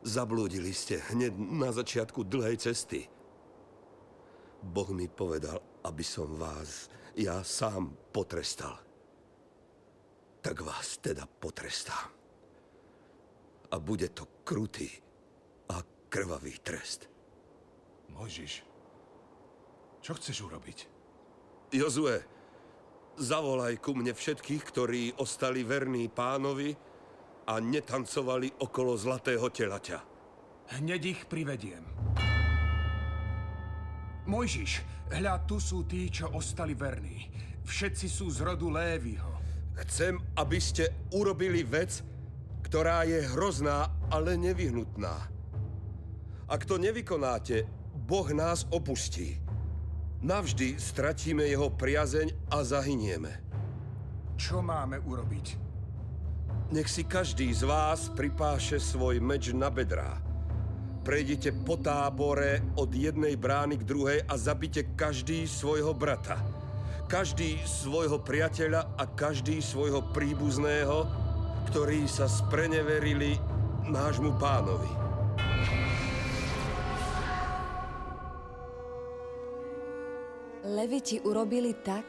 Zablúdili 0.00 0.72
ste 0.72 1.00
hneď 1.12 1.36
na 1.36 1.70
začiatku 1.70 2.24
dlhej 2.24 2.56
cesty. 2.56 3.04
Boh 4.60 4.88
mi 4.92 5.08
povedal, 5.08 5.60
aby 5.84 6.04
som 6.04 6.36
vás 6.36 6.88
ja 7.16 7.44
sám 7.44 7.92
potrestal. 8.12 8.80
Tak 10.40 10.56
vás 10.64 10.96
teda 11.04 11.28
potrestám. 11.28 12.08
A 13.70 13.76
bude 13.78 14.08
to 14.10 14.42
krutý, 14.42 14.88
krvavý 16.10 16.58
trest. 16.58 17.06
Mojžiš, 18.10 18.66
čo 20.02 20.12
chceš 20.18 20.42
urobiť? 20.42 20.78
Jozue, 21.70 22.18
zavolaj 23.14 23.78
ku 23.78 23.94
mne 23.94 24.10
všetkých, 24.10 24.62
ktorí 24.66 25.02
ostali 25.22 25.62
verní 25.62 26.10
pánovi 26.10 26.74
a 27.46 27.60
netancovali 27.60 28.60
okolo 28.60 28.96
zlatého 28.96 29.46
telaťa. 29.48 29.98
Hneď 30.80 31.02
ich 31.04 31.20
privediem. 31.26 31.82
Mojžiš, 34.30 34.86
hľa, 35.10 35.42
tu 35.48 35.58
sú 35.58 35.82
tí, 35.88 36.06
čo 36.06 36.30
ostali 36.30 36.78
verní. 36.78 37.26
Všetci 37.66 38.06
sú 38.06 38.30
z 38.30 38.46
rodu 38.46 38.70
Lévyho. 38.70 39.42
Chcem, 39.86 40.20
aby 40.38 40.58
ste 40.62 41.10
urobili 41.10 41.66
vec, 41.66 42.02
ktorá 42.62 43.02
je 43.02 43.26
hrozná, 43.34 43.90
ale 44.12 44.38
nevyhnutná. 44.38 45.26
Ak 46.46 46.62
to 46.66 46.78
nevykonáte, 46.78 47.66
Boh 47.94 48.26
nás 48.30 48.66
opustí. 48.70 49.38
Navždy 50.20 50.76
stratíme 50.78 51.46
jeho 51.46 51.72
priazeň 51.72 52.52
a 52.52 52.62
zahynieme. 52.62 53.32
Čo 54.36 54.60
máme 54.60 55.00
urobiť? 55.00 55.69
Nech 56.70 56.86
si 56.86 57.02
každý 57.02 57.50
z 57.50 57.66
vás 57.66 58.14
pripáše 58.14 58.78
svoj 58.78 59.18
meč 59.18 59.50
na 59.50 59.74
bedrá. 59.74 60.22
Prejdite 61.02 61.50
po 61.66 61.74
tábore 61.74 62.62
od 62.78 62.94
jednej 62.94 63.34
brány 63.34 63.82
k 63.82 63.88
druhej 63.90 64.18
a 64.30 64.38
zabite 64.38 64.94
každý 64.94 65.50
svojho 65.50 65.90
brata. 65.90 66.38
Každý 67.10 67.58
svojho 67.66 68.22
priateľa 68.22 68.94
a 68.94 69.02
každý 69.02 69.58
svojho 69.58 70.14
príbuzného, 70.14 71.10
ktorí 71.74 72.06
sa 72.06 72.30
spreneverili 72.30 73.34
nášmu 73.90 74.38
pánovi. 74.38 74.90
Leviti 80.70 81.18
urobili 81.26 81.74
tak, 81.82 82.06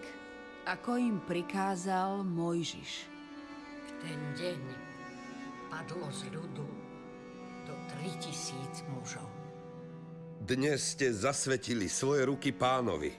ako 0.69 1.02
im 1.02 1.17
prikázal 1.26 2.21
Mojžiš. 2.21 3.11
Ten 4.02 4.18
deň 4.34 4.62
padlo 5.70 6.10
z 6.10 6.34
ľudu 6.34 6.66
do 7.70 7.74
3000 8.02 8.90
mužov. 8.98 9.30
Dnes 10.42 10.98
ste 10.98 11.14
zasvetili 11.14 11.86
svoje 11.86 12.26
ruky 12.26 12.50
pánovi. 12.50 13.14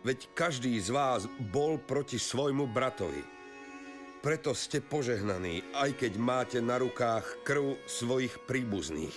Veď 0.00 0.32
každý 0.32 0.72
z 0.80 0.88
vás 0.88 1.28
bol 1.52 1.76
proti 1.76 2.16
svojmu 2.16 2.72
bratovi. 2.72 3.20
Preto 4.24 4.56
ste 4.56 4.80
požehnaní, 4.80 5.68
aj 5.76 5.92
keď 5.92 6.12
máte 6.16 6.58
na 6.64 6.80
rukách 6.80 7.44
krv 7.44 7.76
svojich 7.84 8.32
príbuzných. 8.48 9.12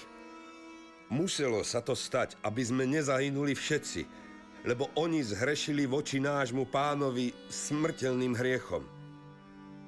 Muselo 1.08 1.63
sa 1.63 1.80
to 1.80 1.96
stať, 1.96 2.36
aby 2.43 2.60
sme 2.60 2.84
nezahynuli 2.91 3.56
všetci, 3.56 4.02
lebo 4.67 4.91
oni 5.00 5.24
zhrešili 5.24 5.88
voči 5.88 6.19
nášmu 6.19 6.67
pánovi 6.67 7.32
smrteľným 7.48 8.36
hriechom. 8.36 9.03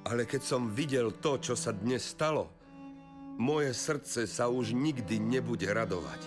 Ale 0.06 0.22
keď 0.22 0.42
som 0.42 0.70
videl 0.70 1.18
to, 1.18 1.42
čo 1.42 1.58
sa 1.58 1.74
dnes 1.74 2.06
stalo, 2.14 2.46
moje 3.42 3.74
srdce 3.74 4.30
sa 4.30 4.46
už 4.46 4.70
nikdy 4.70 5.18
nebude 5.18 5.66
radovať. 5.66 6.22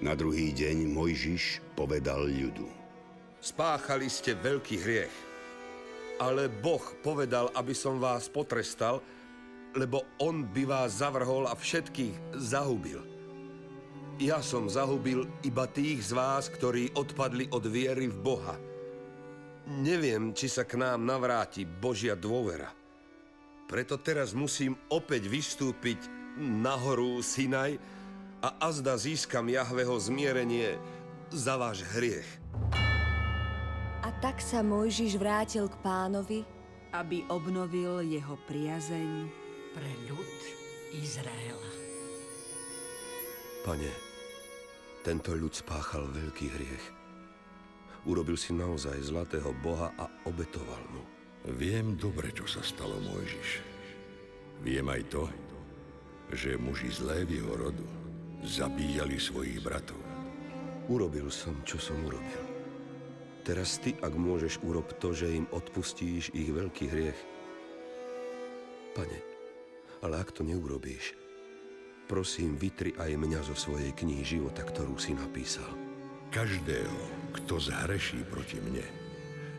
Na 0.00 0.16
druhý 0.16 0.56
deň 0.56 0.88
Mojžiš 0.88 1.60
povedal 1.76 2.24
ľudu. 2.24 2.64
Spáchali 3.44 4.08
ste 4.08 4.32
veľký 4.32 4.76
hriech, 4.80 5.16
ale 6.16 6.48
Boh 6.48 6.80
povedal, 7.04 7.52
aby 7.52 7.76
som 7.76 8.00
vás 8.00 8.32
potrestal, 8.32 9.04
lebo 9.76 10.08
On 10.16 10.40
by 10.40 10.64
vás 10.64 11.04
zavrhol 11.04 11.44
a 11.44 11.52
všetkých 11.52 12.40
zahubil. 12.40 13.04
Ja 14.16 14.40
som 14.40 14.64
zahubil 14.72 15.28
iba 15.44 15.68
tých 15.68 16.08
z 16.08 16.16
vás, 16.16 16.48
ktorí 16.48 16.96
odpadli 16.96 17.52
od 17.52 17.68
viery 17.68 18.08
v 18.08 18.16
Boha. 18.16 18.56
Neviem, 19.66 20.30
či 20.30 20.46
sa 20.46 20.62
k 20.62 20.78
nám 20.78 21.02
navráti 21.02 21.66
Božia 21.66 22.14
dôvera. 22.14 22.70
Preto 23.66 23.98
teraz 23.98 24.30
musím 24.30 24.78
opäť 24.94 25.26
vystúpiť 25.26 25.98
nahoru 26.38 27.18
Sinaj 27.18 27.74
a 28.46 28.62
azda 28.62 28.94
získam 28.94 29.50
Jahveho 29.50 29.98
zmierenie 29.98 30.78
za 31.34 31.58
váš 31.58 31.82
hriech. 31.98 32.28
A 34.06 34.08
tak 34.22 34.38
sa 34.38 34.62
Mojžiš 34.62 35.18
vrátil 35.18 35.66
k 35.66 35.76
pánovi, 35.82 36.46
aby 36.94 37.26
obnovil 37.26 38.06
jeho 38.06 38.38
priazeň 38.46 39.26
pre 39.74 39.90
ľud 40.06 40.34
Izraela. 40.94 41.70
Pane, 43.66 43.90
Tento 45.06 45.38
ľud 45.38 45.54
spáchal 45.54 46.10
veľký 46.10 46.46
hriech. 46.50 46.95
Urobil 48.06 48.38
si 48.38 48.54
naozaj 48.54 49.02
zlatého 49.02 49.50
Boha 49.66 49.90
a 49.98 50.06
obetoval 50.30 50.78
mu. 50.94 51.02
Viem 51.58 51.98
dobre, 51.98 52.30
čo 52.30 52.46
sa 52.46 52.62
stalo 52.62 53.02
Mojžiš. 53.02 53.62
Viem 54.62 54.86
aj 54.86 55.02
to, 55.10 55.26
že 56.30 56.54
muži 56.54 56.90
z 56.90 57.02
Lévyho 57.02 57.50
rodu 57.54 57.86
zabíjali 58.46 59.18
svojich 59.18 59.58
bratov. 59.58 59.98
Urobil 60.86 61.26
som, 61.34 61.58
čo 61.66 61.82
som 61.82 61.98
urobil. 62.06 62.42
Teraz 63.46 63.78
ty, 63.78 63.94
ak 64.02 64.14
môžeš, 64.14 64.62
urob 64.62 64.86
to, 64.98 65.14
že 65.14 65.30
im 65.30 65.46
odpustíš 65.54 66.34
ich 66.34 66.50
veľký 66.50 66.86
hriech. 66.90 67.20
Pane, 68.94 69.18
ale 70.02 70.18
ak 70.18 70.34
to 70.34 70.42
neurobíš, 70.42 71.14
prosím, 72.10 72.58
vytri 72.58 72.94
aj 72.98 73.18
mňa 73.18 73.40
zo 73.46 73.54
svojej 73.54 73.94
knihy 73.94 74.22
života, 74.26 74.66
ktorú 74.66 74.98
si 74.98 75.14
napísal. 75.14 75.66
Každého, 76.34 77.15
kto 77.36 77.60
zhreší 77.60 78.24
proti 78.26 78.58
mne, 78.60 78.86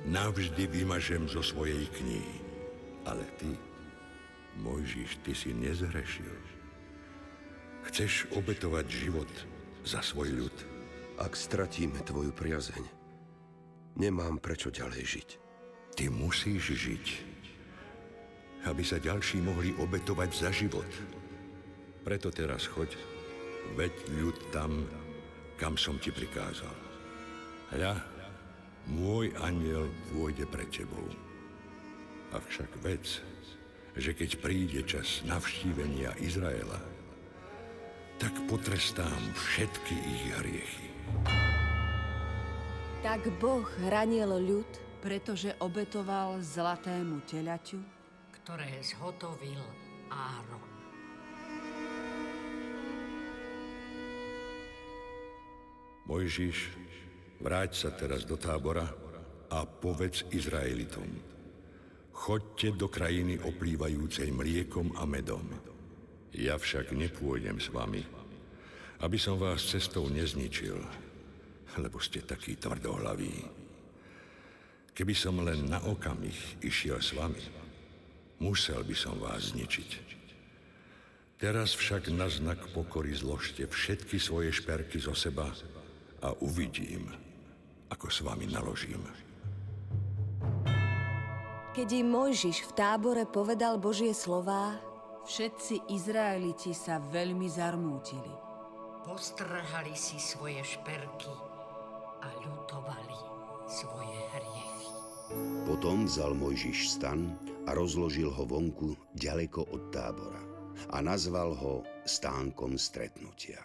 navždy 0.07 0.65
vymažem 0.67 1.27
zo 1.29 1.43
svojej 1.43 1.85
knihy. 2.01 2.37
Ale 3.07 3.23
ty, 3.39 3.53
Mojžiš, 4.57 5.21
ty 5.21 5.31
si 5.37 5.53
nezhrešil. 5.53 6.33
Chceš 7.87 8.27
obetovať 8.35 8.85
život 8.89 9.31
za 9.85 10.03
svoj 10.03 10.33
ľud. 10.43 10.55
Ak 11.17 11.33
stratíme 11.33 12.03
tvoju 12.03 12.29
priazeň, 12.35 12.83
nemám 13.97 14.37
prečo 14.37 14.69
ďalej 14.69 15.03
žiť. 15.17 15.29
Ty 15.97 16.13
musíš 16.13 16.77
žiť, 16.77 17.05
aby 18.69 18.83
sa 18.85 19.01
ďalší 19.01 19.41
mohli 19.41 19.73
obetovať 19.81 20.29
za 20.29 20.49
život. 20.53 20.89
Preto 22.05 22.29
teraz 22.29 22.69
choď, 22.69 22.93
veď 23.73 23.93
ľud 24.21 24.37
tam, 24.53 24.85
kam 25.57 25.73
som 25.73 25.97
ti 25.97 26.13
prikázal. 26.13 26.86
Hľa, 27.67 27.99
môj 28.87 29.35
aniel 29.43 29.91
pôjde 30.07 30.47
pred 30.47 30.71
tebou. 30.71 31.03
Avšak 32.31 32.79
vec, 32.79 33.19
že 33.91 34.15
keď 34.15 34.39
príde 34.39 34.87
čas 34.87 35.19
navštívenia 35.27 36.15
Izraela, 36.23 36.79
tak 38.15 38.31
potrestám 38.47 39.19
všetky 39.35 39.95
ich 39.99 40.23
hriechy. 40.39 40.87
Tak 43.03 43.27
Boh 43.35 43.67
hranil 43.83 44.31
ľud, 44.31 44.71
pretože 45.03 45.51
obetoval 45.59 46.39
zlatému 46.39 47.19
telaťu, 47.27 47.83
ktoré 48.31 48.79
zhotovil 48.79 49.59
Áron. 50.07 50.63
Mojžiš, 56.07 56.71
vráť 57.41 57.71
sa 57.73 57.89
teraz 57.93 58.25
do 58.25 58.37
tábora 58.37 58.87
a 59.51 59.63
povedz 59.63 60.27
Izraelitom. 60.33 61.07
Choďte 62.17 62.73
do 62.73 62.89
krajiny 62.89 63.37
oplývajúcej 63.37 64.33
mliekom 64.33 64.97
a 64.97 65.05
medom. 65.05 65.45
Ja 66.33 66.57
však 66.57 66.91
nepôjdem 66.91 67.61
s 67.61 67.69
vami, 67.69 68.01
aby 69.05 69.17
som 69.21 69.37
vás 69.37 69.69
cestou 69.69 70.09
nezničil, 70.09 70.77
lebo 71.77 72.01
ste 72.01 72.25
takí 72.25 72.57
tvrdohlaví. 72.57 73.45
Keby 74.97 75.13
som 75.13 75.37
len 75.45 75.69
na 75.69 75.77
okamih 75.85 76.65
išiel 76.65 76.97
s 76.97 77.13
vami, 77.13 77.41
musel 78.41 78.81
by 78.81 78.95
som 78.97 79.13
vás 79.21 79.53
zničiť. 79.53 79.89
Teraz 81.37 81.77
však 81.77 82.09
na 82.17 82.25
znak 82.25 82.57
pokory 82.73 83.13
zložte 83.13 83.69
všetky 83.69 84.17
svoje 84.17 84.49
šperky 84.49 84.97
zo 84.97 85.13
seba 85.13 85.53
a 86.25 86.33
uvidím, 86.41 87.13
ako 87.91 88.07
s 88.11 88.19
vami 88.23 88.47
naložím. 88.49 89.03
keď 91.77 91.93
im 91.93 92.09
Mojžiš 92.09 92.65
v 92.65 92.71
tábore 92.73 93.29
povedal 93.29 93.77
Božie 93.77 94.09
slová, 94.09 94.81
všetci 95.29 95.93
Izraeliti 95.93 96.73
sa 96.73 96.97
veľmi 96.97 97.45
zarmútili. 97.45 98.33
Postrhali 99.05 99.93
si 99.93 100.17
svoje 100.17 100.57
šperky 100.65 101.29
a 102.25 102.33
ľutovali 102.41 103.19
svoje 103.69 104.19
hriechy. 104.33 104.89
Potom 105.69 106.09
vzal 106.09 106.33
Mojžiš 106.33 106.97
stan 106.97 107.37
a 107.69 107.77
rozložil 107.77 108.33
ho 108.33 108.41
vonku 108.49 108.97
ďaleko 109.13 109.69
od 109.69 109.93
tábora 109.93 110.41
a 110.89 110.97
nazval 111.05 111.53
ho 111.53 111.85
stánkom 112.09 112.73
stretnutia. 112.73 113.61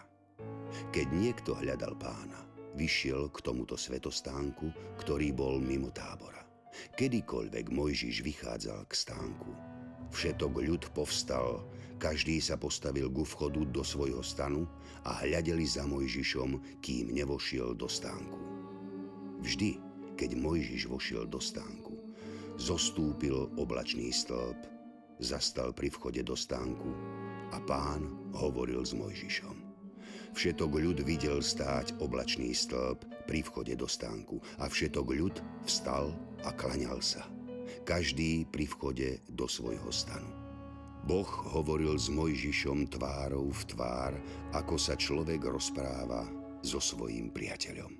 Keď 0.93 1.07
niekto 1.09 1.57
hľadal 1.57 1.97
pána, 1.97 2.52
vyšiel 2.73 3.29
k 3.29 3.37
tomuto 3.41 3.77
svetostánku, 3.77 4.97
ktorý 5.01 5.33
bol 5.33 5.61
mimo 5.61 5.93
tábora. 5.93 6.41
Kedykoľvek 6.97 7.69
Mojžiš 7.69 8.25
vychádzal 8.25 8.89
k 8.89 8.93
stánku, 8.93 9.51
všetok 10.09 10.53
ľud 10.57 10.83
povstal, 10.97 11.65
každý 12.01 12.41
sa 12.41 12.57
postavil 12.57 13.07
ku 13.13 13.23
vchodu 13.23 13.61
do 13.69 13.85
svojho 13.85 14.25
stanu 14.25 14.65
a 15.05 15.21
hľadeli 15.21 15.63
za 15.63 15.85
Mojžišom, 15.85 16.81
kým 16.81 17.13
nevošiel 17.13 17.77
do 17.77 17.85
stánku. 17.85 18.41
Vždy, 19.39 19.77
keď 20.17 20.35
Mojžiš 20.35 20.89
vošiel 20.89 21.29
do 21.29 21.37
stánku, 21.37 21.93
zostúpil 22.57 23.49
oblačný 23.55 24.11
stĺp, 24.11 24.57
zastal 25.21 25.71
pri 25.71 25.93
vchode 25.93 26.21
do 26.25 26.35
stánku 26.35 26.89
a 27.53 27.57
pán 27.63 28.03
hovoril 28.33 28.81
s 28.81 28.97
Mojžišom. 28.97 29.62
Všetok 30.33 30.71
ľud 30.81 30.99
videl 31.05 31.45
stáť 31.45 32.01
oblačný 32.01 32.57
stĺp 32.57 33.29
pri 33.29 33.45
vchode 33.45 33.77
do 33.77 33.85
stánku 33.85 34.41
a 34.57 34.65
všetok 34.65 35.07
ľud 35.13 35.35
vstal 35.69 36.09
a 36.41 36.49
klaňal 36.49 36.97
sa. 37.05 37.21
Každý 37.85 38.49
pri 38.49 38.65
vchode 38.65 39.21
do 39.29 39.45
svojho 39.45 39.93
stanu. 39.93 40.27
Boh 41.03 41.27
hovoril 41.27 41.99
s 41.99 42.09
Mojžišom 42.09 42.89
tvárou 42.89 43.51
v 43.51 43.61
tvár, 43.69 44.13
ako 44.55 44.75
sa 44.79 44.95
človek 44.95 45.43
rozpráva 45.45 46.25
so 46.63 46.79
svojím 46.79 47.29
priateľom. 47.29 47.91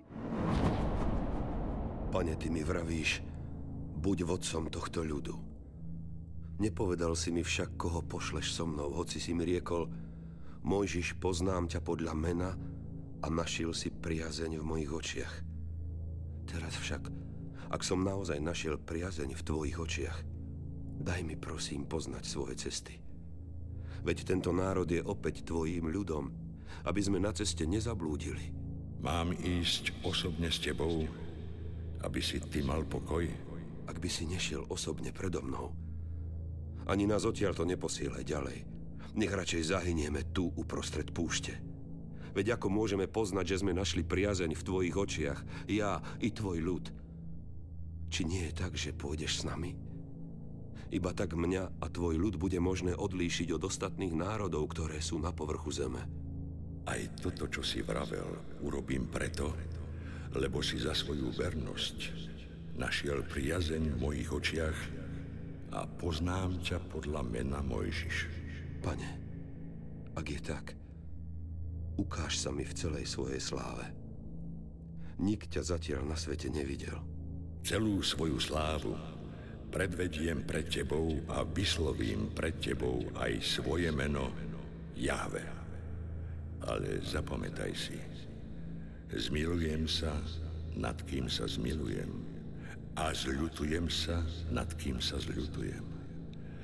Pane, 2.09 2.33
ty 2.39 2.47
mi 2.47 2.63
vravíš, 2.63 3.21
buď 3.99 4.17
vodcom 4.23 4.71
tohto 4.71 5.03
ľudu. 5.03 5.35
Nepovedal 6.63 7.11
si 7.17 7.35
mi 7.35 7.43
však, 7.43 7.75
koho 7.75 7.99
pošleš 8.05 8.55
so 8.55 8.63
mnou, 8.63 8.93
hoci 8.95 9.19
si 9.19 9.35
mi 9.35 9.43
riekol, 9.43 9.89
Mojžiš, 10.63 11.19
poznám 11.19 11.67
ťa 11.67 11.83
podľa 11.83 12.15
mena 12.15 12.55
a 13.19 13.27
našiel 13.27 13.75
si 13.75 13.91
priazeň 13.91 14.59
v 14.59 14.63
mojich 14.63 14.91
očiach. 14.95 15.33
Teraz 16.47 16.79
však, 16.79 17.03
ak 17.67 17.83
som 17.83 17.99
naozaj 17.99 18.39
našiel 18.39 18.79
priazeň 18.79 19.35
v 19.35 19.43
tvojich 19.43 19.75
očiach, 19.75 20.17
daj 21.03 21.19
mi 21.27 21.35
prosím 21.35 21.83
poznať 21.83 22.23
svoje 22.23 22.55
cesty. 22.55 22.95
Veď 24.07 24.23
tento 24.23 24.55
národ 24.55 24.87
je 24.87 25.03
opäť 25.03 25.43
tvojím 25.43 25.91
ľudom, 25.91 26.31
aby 26.87 27.01
sme 27.03 27.19
na 27.19 27.35
ceste 27.35 27.67
nezablúdili. 27.67 28.55
Mám 29.03 29.35
ísť 29.35 29.99
osobne 30.07 30.47
s 30.47 30.63
tebou, 30.63 31.03
aby 32.07 32.19
si 32.23 32.39
ty 32.39 32.63
mal 32.63 32.87
pokoj? 32.87 33.27
Ak 33.83 33.99
by 33.99 34.07
si 34.07 34.23
nešiel 34.23 34.63
osobne 34.71 35.11
predo 35.11 35.43
mnou, 35.43 35.75
ani 36.87 37.03
nás 37.03 37.27
odtiaľ 37.27 37.51
to 37.51 37.67
neposielaj 37.67 38.23
ďalej. 38.23 38.57
Nech 39.13 39.29
radšej 39.29 39.73
zahynieme 39.73 40.25
tu 40.33 40.49
uprostred 40.57 41.13
púšte. 41.13 41.53
Veď 42.33 42.57
ako 42.57 42.73
môžeme 42.73 43.05
poznať, 43.05 43.45
že 43.53 43.59
sme 43.61 43.77
našli 43.77 44.01
priazeň 44.01 44.57
v 44.57 44.65
tvojich 44.65 44.95
očiach, 44.97 45.39
ja 45.69 46.01
i 46.17 46.33
tvoj 46.33 46.57
ľud? 46.65 46.85
Či 48.09 48.25
nie 48.25 48.49
je 48.49 48.53
tak, 48.57 48.73
že 48.73 48.93
pôjdeš 48.93 49.41
s 49.41 49.43
nami? 49.45 49.77
Iba 50.89 51.13
tak 51.13 51.37
mňa 51.37 51.81
a 51.81 51.85
tvoj 51.89 52.17
ľud 52.17 52.41
bude 52.41 52.57
možné 52.57 52.93
odlíšiť 52.97 53.53
od 53.53 53.65
ostatných 53.69 54.13
národov, 54.17 54.73
ktoré 54.73 54.97
sú 55.01 55.21
na 55.21 55.29
povrchu 55.29 55.69
zeme. 55.73 56.01
Aj 56.89 57.01
toto, 57.21 57.49
čo 57.49 57.61
si 57.61 57.85
vravel, 57.85 58.61
urobím 58.65 59.09
preto, 59.09 59.53
lebo 60.33 60.61
si 60.65 60.81
za 60.81 60.97
svoju 60.97 61.29
vernosť 61.33 61.97
našiel 62.77 63.21
priazeň 63.29 63.93
v 63.93 63.99
mojich 64.01 64.29
očiach 64.33 64.77
a 65.73 65.85
poznám 65.85 66.57
ťa 66.61 66.81
podľa 66.89 67.21
mena 67.25 67.61
Mojžiš. 67.61 68.42
Pane, 68.83 69.09
ak 70.11 70.27
je 70.27 70.41
tak, 70.43 70.75
ukáž 71.95 72.35
sa 72.35 72.51
mi 72.51 72.67
v 72.67 72.75
celej 72.75 73.07
svojej 73.07 73.39
sláve. 73.39 73.87
Nik 75.23 75.47
ťa 75.47 75.63
zatiaľ 75.63 76.03
na 76.03 76.19
svete 76.19 76.51
nevidel. 76.51 76.99
Celú 77.63 78.03
svoju 78.03 78.43
slávu 78.43 78.91
predvediem 79.71 80.43
pred 80.43 80.67
tebou 80.67 81.15
a 81.31 81.47
vyslovím 81.47 82.27
pred 82.35 82.59
tebou 82.59 83.07
aj 83.15 83.39
svoje 83.39 83.87
meno 83.87 84.35
Jahve. 84.99 85.47
Ale 86.67 86.99
zapamätaj 87.07 87.71
si, 87.71 87.95
zmilujem 89.15 89.87
sa, 89.87 90.11
nad 90.75 90.99
kým 91.07 91.31
sa 91.31 91.47
zmilujem 91.47 92.11
a 92.99 93.15
zľutujem 93.15 93.87
sa, 93.87 94.19
nad 94.51 94.67
kým 94.75 94.99
sa 94.99 95.15
zľutujem. 95.23 95.87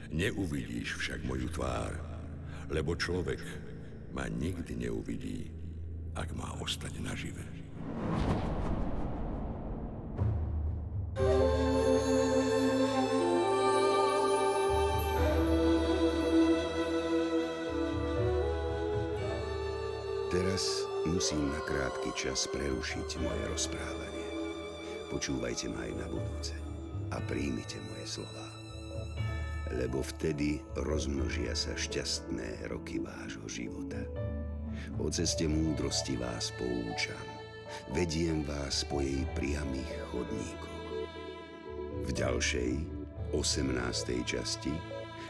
Neuvidíš 0.10 0.98
však 0.98 1.22
moju 1.24 1.48
tvár, 1.54 2.09
lebo 2.70 2.94
človek 2.94 3.42
ma 4.14 4.30
nikdy 4.30 4.90
neuvidí 4.90 5.50
ak 6.18 6.34
má 6.36 6.52
ostať 6.62 7.00
nažive. 7.00 7.46
Teraz 20.30 20.86
musím 21.10 21.50
na 21.50 21.62
krátky 21.66 22.14
čas 22.14 22.46
prerušiť 22.54 23.18
moje 23.24 23.44
rozprávanie. 23.50 24.30
Počúvajte 25.10 25.74
ma 25.74 25.90
aj 25.90 25.94
na 25.98 26.08
budúce 26.12 26.54
a 27.10 27.18
príjmite 27.26 27.82
moje 27.90 28.22
slová. 28.22 28.59
Lebo 29.70 30.02
vtedy 30.02 30.62
rozmnožia 30.74 31.54
sa 31.54 31.78
šťastné 31.78 32.70
roky 32.74 32.98
vášho 32.98 33.46
života. 33.46 34.02
O 34.98 35.12
ceste 35.14 35.46
múdrosti 35.46 36.18
vás 36.18 36.50
poučam. 36.58 37.22
Vediem 37.94 38.42
vás 38.50 38.82
po 38.82 38.98
jej 38.98 39.22
priamých 39.38 39.94
chodníkoch. 40.10 40.78
V 42.06 42.10
ďalšej, 42.10 42.72
18. 43.30 44.26
časti, 44.26 44.74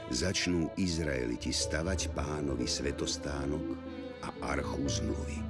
začnú 0.08 0.72
Izraeliti 0.80 1.52
stavať 1.52 2.16
pánovi 2.16 2.64
svetostánok 2.64 3.66
a 4.24 4.56
archu 4.56 4.88
zmluvy. 4.88 5.49